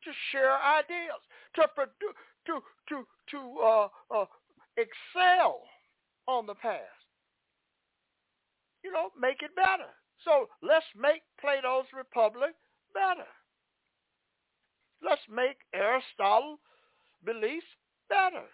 to 0.04 0.12
share 0.32 0.58
ideas, 0.58 1.22
to 1.56 1.68
produce, 1.76 2.18
to 2.46 2.62
to 2.90 3.06
to 3.32 3.40
uh, 3.60 3.88
uh, 4.14 4.26
excel 4.78 5.62
on 6.28 6.46
the 6.46 6.56
past. 6.56 7.08
You 8.84 8.92
know, 8.92 9.10
make 9.20 9.42
it 9.42 9.56
better. 9.56 9.90
So 10.24 10.48
let's 10.62 10.86
make 10.96 11.22
Plato's 11.40 11.86
Republic 11.96 12.56
better. 12.94 13.28
Let's 15.04 15.22
make 15.30 15.58
Aristotle's 15.74 16.60
beliefs 17.24 17.68
better, 18.10 18.46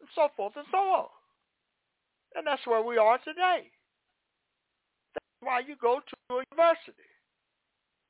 and 0.00 0.08
so 0.14 0.28
forth 0.36 0.54
and 0.56 0.66
so 0.70 0.78
on. 0.78 1.08
And 2.34 2.46
that's 2.46 2.66
where 2.66 2.82
we 2.82 2.98
are 2.98 3.18
today. 3.18 3.70
That's 5.14 5.40
why 5.40 5.60
you 5.60 5.76
go 5.80 6.00
to 6.00 6.34
a 6.36 6.44
university. 6.52 7.07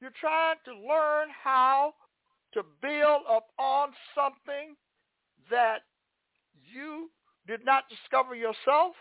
You're 0.01 0.15
trying 0.21 0.57
to 0.65 0.73
learn 0.73 1.29
how 1.43 1.95
to 2.55 2.63
build 2.81 3.23
upon 3.29 3.91
something 4.15 4.77
that 5.51 5.83
you 6.73 7.11
did 7.47 7.65
not 7.65 7.85
discover 7.89 8.35
yourself 8.35 8.95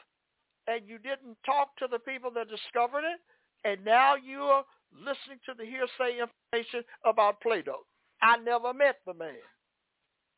and 0.67 0.87
you 0.87 0.97
didn't 0.97 1.37
talk 1.45 1.75
to 1.77 1.87
the 1.89 1.99
people 1.99 2.31
that 2.31 2.49
discovered 2.49 3.03
it 3.03 3.19
and 3.63 3.83
now 3.85 4.15
you 4.15 4.39
are 4.41 4.63
listening 4.93 5.39
to 5.45 5.53
the 5.57 5.65
hearsay 5.65 6.19
information 6.19 6.83
about 7.05 7.41
Plato. 7.41 7.85
I 8.21 8.37
never 8.37 8.73
met 8.73 8.97
the 9.05 9.13
man 9.13 9.43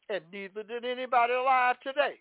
and 0.09 0.23
neither 0.31 0.63
did 0.63 0.85
anybody 0.85 1.33
alive 1.33 1.77
today. 1.81 2.15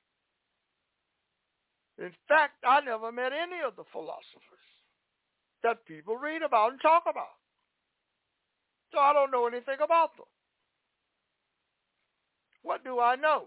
In 1.98 2.12
fact, 2.28 2.54
I 2.64 2.80
never 2.80 3.10
met 3.10 3.32
any 3.32 3.60
of 3.66 3.74
the 3.76 3.84
philosophers 3.92 4.68
that 5.62 5.84
people 5.86 6.16
read 6.16 6.42
about 6.42 6.72
and 6.72 6.80
talk 6.80 7.04
about. 7.08 7.34
So 8.92 8.98
I 8.98 9.12
don't 9.12 9.30
know 9.30 9.46
anything 9.46 9.76
about 9.82 10.16
them. 10.16 10.26
What 12.62 12.84
do 12.84 13.00
I 13.00 13.16
know? 13.16 13.44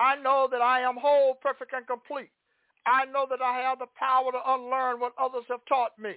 I 0.00 0.16
know 0.16 0.48
that 0.50 0.60
I 0.60 0.80
am 0.80 0.96
whole, 0.96 1.34
perfect, 1.34 1.72
and 1.72 1.86
complete. 1.86 2.30
I 2.86 3.04
know 3.06 3.26
that 3.30 3.40
I 3.40 3.58
have 3.60 3.78
the 3.78 3.86
power 3.96 4.32
to 4.32 4.52
unlearn 4.52 5.00
what 5.00 5.12
others 5.18 5.44
have 5.48 5.64
taught 5.68 5.98
me. 5.98 6.14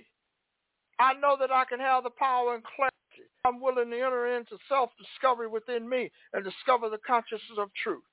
I 0.99 1.13
know 1.13 1.37
that 1.39 1.51
I 1.51 1.63
can 1.65 1.79
have 1.79 2.03
the 2.03 2.09
power 2.09 2.55
and 2.55 2.63
clarity. 2.63 2.93
I'm 3.45 3.61
willing 3.61 3.91
to 3.91 3.95
enter 3.95 4.35
into 4.35 4.57
self-discovery 4.67 5.47
within 5.47 5.87
me 5.87 6.11
and 6.33 6.43
discover 6.43 6.89
the 6.89 6.97
consciousness 7.05 7.57
of 7.57 7.69
truth. 7.81 8.03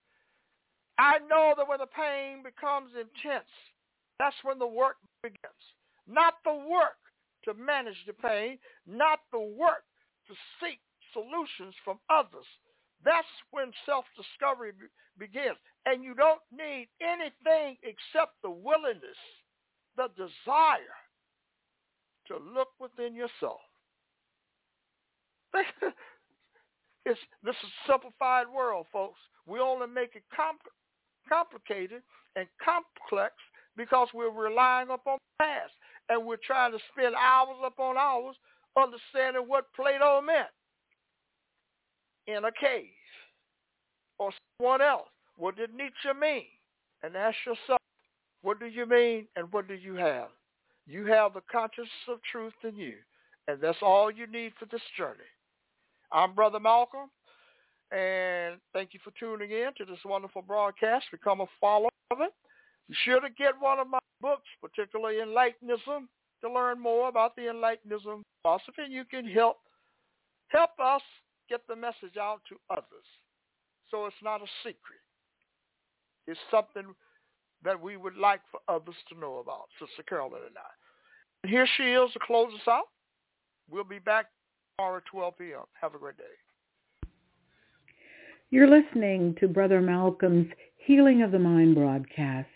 I 0.99 1.19
know 1.29 1.55
that 1.57 1.67
when 1.67 1.79
the 1.79 1.87
pain 1.87 2.43
becomes 2.45 2.91
intense, 2.95 3.51
that's 4.19 4.37
when 4.45 4.59
the 4.59 4.67
work 4.67 4.97
begins. 5.23 5.65
Not 6.07 6.35
the 6.45 6.55
work 6.55 7.01
to 7.45 7.55
manage 7.55 7.99
the 8.07 8.13
pain, 8.13 8.59
not 8.87 9.21
the 9.33 9.41
work 9.41 9.85
to 10.29 10.35
seek 10.61 10.81
solutions 11.13 11.75
from 11.85 11.99
others. 12.11 12.47
That's 13.05 13.29
when 13.51 13.71
self-discovery 13.85 14.73
begins. 15.19 15.57
And 15.87 16.03
you 16.03 16.15
don't 16.15 16.41
need 16.51 16.89
anything 17.01 17.77
except 17.83 18.41
the 18.43 18.51
willingness, 18.51 19.21
the 19.97 20.09
desire 20.17 20.97
to 22.29 22.39
look 22.39 22.69
within 22.81 23.15
yourself. 23.15 23.61
it's, 27.05 27.21
this 27.45 27.55
is 27.55 27.71
a 27.71 27.93
simplified 27.93 28.47
world, 28.49 28.87
folks. 28.93 29.21
We 29.47 29.61
only 29.61 29.87
make 29.87 30.17
it 30.17 30.25
comp- 30.35 30.73
complicated 31.29 32.03
and 32.35 32.49
complex 32.59 33.35
because 33.77 34.09
we're 34.15 34.31
relying 34.31 34.89
upon 34.91 35.19
the 35.19 35.45
past 35.45 35.73
and 36.09 36.27
we're 36.27 36.37
trying 36.37 36.73
to 36.73 36.79
spend 36.93 37.15
hours 37.15 37.57
upon 37.65 37.97
hours 37.97 38.37
understanding 38.77 39.45
what 39.47 39.73
Plato 39.75 40.21
meant 40.21 40.49
in 42.27 42.45
a 42.45 42.53
cave 42.53 42.89
or 44.19 44.31
someone 44.59 44.83
else. 44.83 45.09
What 45.37 45.57
did 45.57 45.75
Nietzsche 45.75 46.19
mean? 46.21 46.45
And 47.03 47.17
ask 47.17 47.37
yourself, 47.45 47.81
what 48.43 48.61
do 48.61 48.67
you 48.67 48.87
mean 48.87 49.27
and 49.37 49.53
what 49.53 49.69
do 49.69 49.75
you 49.75 49.95
have? 49.95 50.29
You 50.87 51.07
have 51.07 51.35
the 51.35 51.43
consciousness 51.51 51.89
of 52.09 52.19
truth 52.31 52.53
in 52.63 52.77
you, 52.77 52.95
and 53.49 53.59
that's 53.61 53.79
all 53.83 54.11
you 54.11 54.27
need 54.27 54.53
for 54.59 54.67
this 54.67 54.83
journey. 54.97 55.31
I'm 56.13 56.35
Brother 56.35 56.61
Malcolm, 56.61 57.11
and 57.91 58.61
thank 58.73 58.93
you 58.93 59.01
for 59.03 59.13
tuning 59.19 59.51
in 59.51 59.71
to 59.79 59.85
this 59.85 59.99
wonderful 60.05 60.43
broadcast. 60.43 61.07
Become 61.11 61.41
a 61.41 61.47
follower 61.61 61.91
of 62.11 62.21
it. 62.21 62.33
Be 62.89 62.95
sure 63.05 63.21
to 63.21 63.31
get 63.31 63.55
one 63.59 63.79
of 63.79 63.89
my 63.89 63.99
books, 64.21 64.49
particularly 64.61 65.17
Enlightenism, 65.17 66.07
to 66.43 66.53
learn 66.53 66.81
more 66.81 67.09
about 67.09 67.35
the 67.37 67.43
Enlightenism 67.43 68.23
philosophy, 68.43 68.83
and 68.85 68.93
you 68.93 69.05
can 69.05 69.27
help 69.27 69.59
help 70.49 70.71
us 70.83 71.03
get 71.49 71.61
the 71.69 71.77
message 71.77 72.17
out 72.21 72.41
to 72.49 72.57
others. 72.71 73.07
So 73.91 74.07
it's 74.07 74.17
not 74.23 74.43
a 74.43 74.47
secret. 74.63 75.01
It's 76.27 76.41
something 76.51 76.95
that 77.65 77.81
we 77.81 77.97
would 77.97 78.17
like 78.17 78.41
for 78.51 78.61
others 78.69 78.95
to 79.09 79.19
know 79.19 79.39
about, 79.39 79.69
Sister 79.79 80.03
Carolyn 80.03 80.43
and 80.47 80.57
I. 80.57 80.71
And 81.43 81.51
here 81.51 81.67
she 81.77 81.85
is 81.85 82.13
to 82.13 82.19
close 82.21 82.53
us 82.55 82.69
out. 82.69 82.89
We'll 83.71 83.85
be 83.85 83.99
back 83.99 84.27
tomorrow 84.77 84.99
at 84.99 85.05
12 85.07 85.39
p.m. 85.39 85.65
Have 85.81 85.95
a 85.95 85.99
great 85.99 86.17
day. 86.17 87.11
You're 88.51 88.69
listening 88.69 89.35
to 89.41 89.49
Brother 89.49 89.81
Malcolm's 89.81 90.49
Healing 90.77 91.23
of 91.23 91.33
the 91.33 91.39
Mind 91.39 91.75
broadcast. 91.75 92.49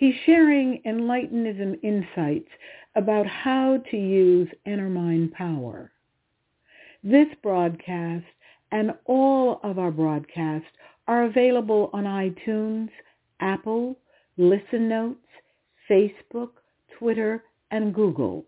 He's 0.00 0.14
sharing 0.24 0.80
Enlightenism 0.86 1.78
insights 1.82 2.48
about 2.96 3.26
how 3.26 3.82
to 3.90 3.98
use 3.98 4.48
inner 4.64 4.88
mind 4.88 5.34
power. 5.34 5.92
This 7.04 7.26
broadcast 7.42 8.24
and 8.72 8.94
all 9.04 9.60
of 9.62 9.78
our 9.78 9.90
broadcasts 9.90 10.70
are 11.06 11.24
available 11.24 11.90
on 11.92 12.04
iTunes, 12.04 12.88
Apple, 13.40 13.98
Listen 14.38 14.88
Notes, 14.88 15.26
Facebook, 15.90 16.52
Twitter, 16.98 17.44
and 17.70 17.94
Google. 17.94 18.46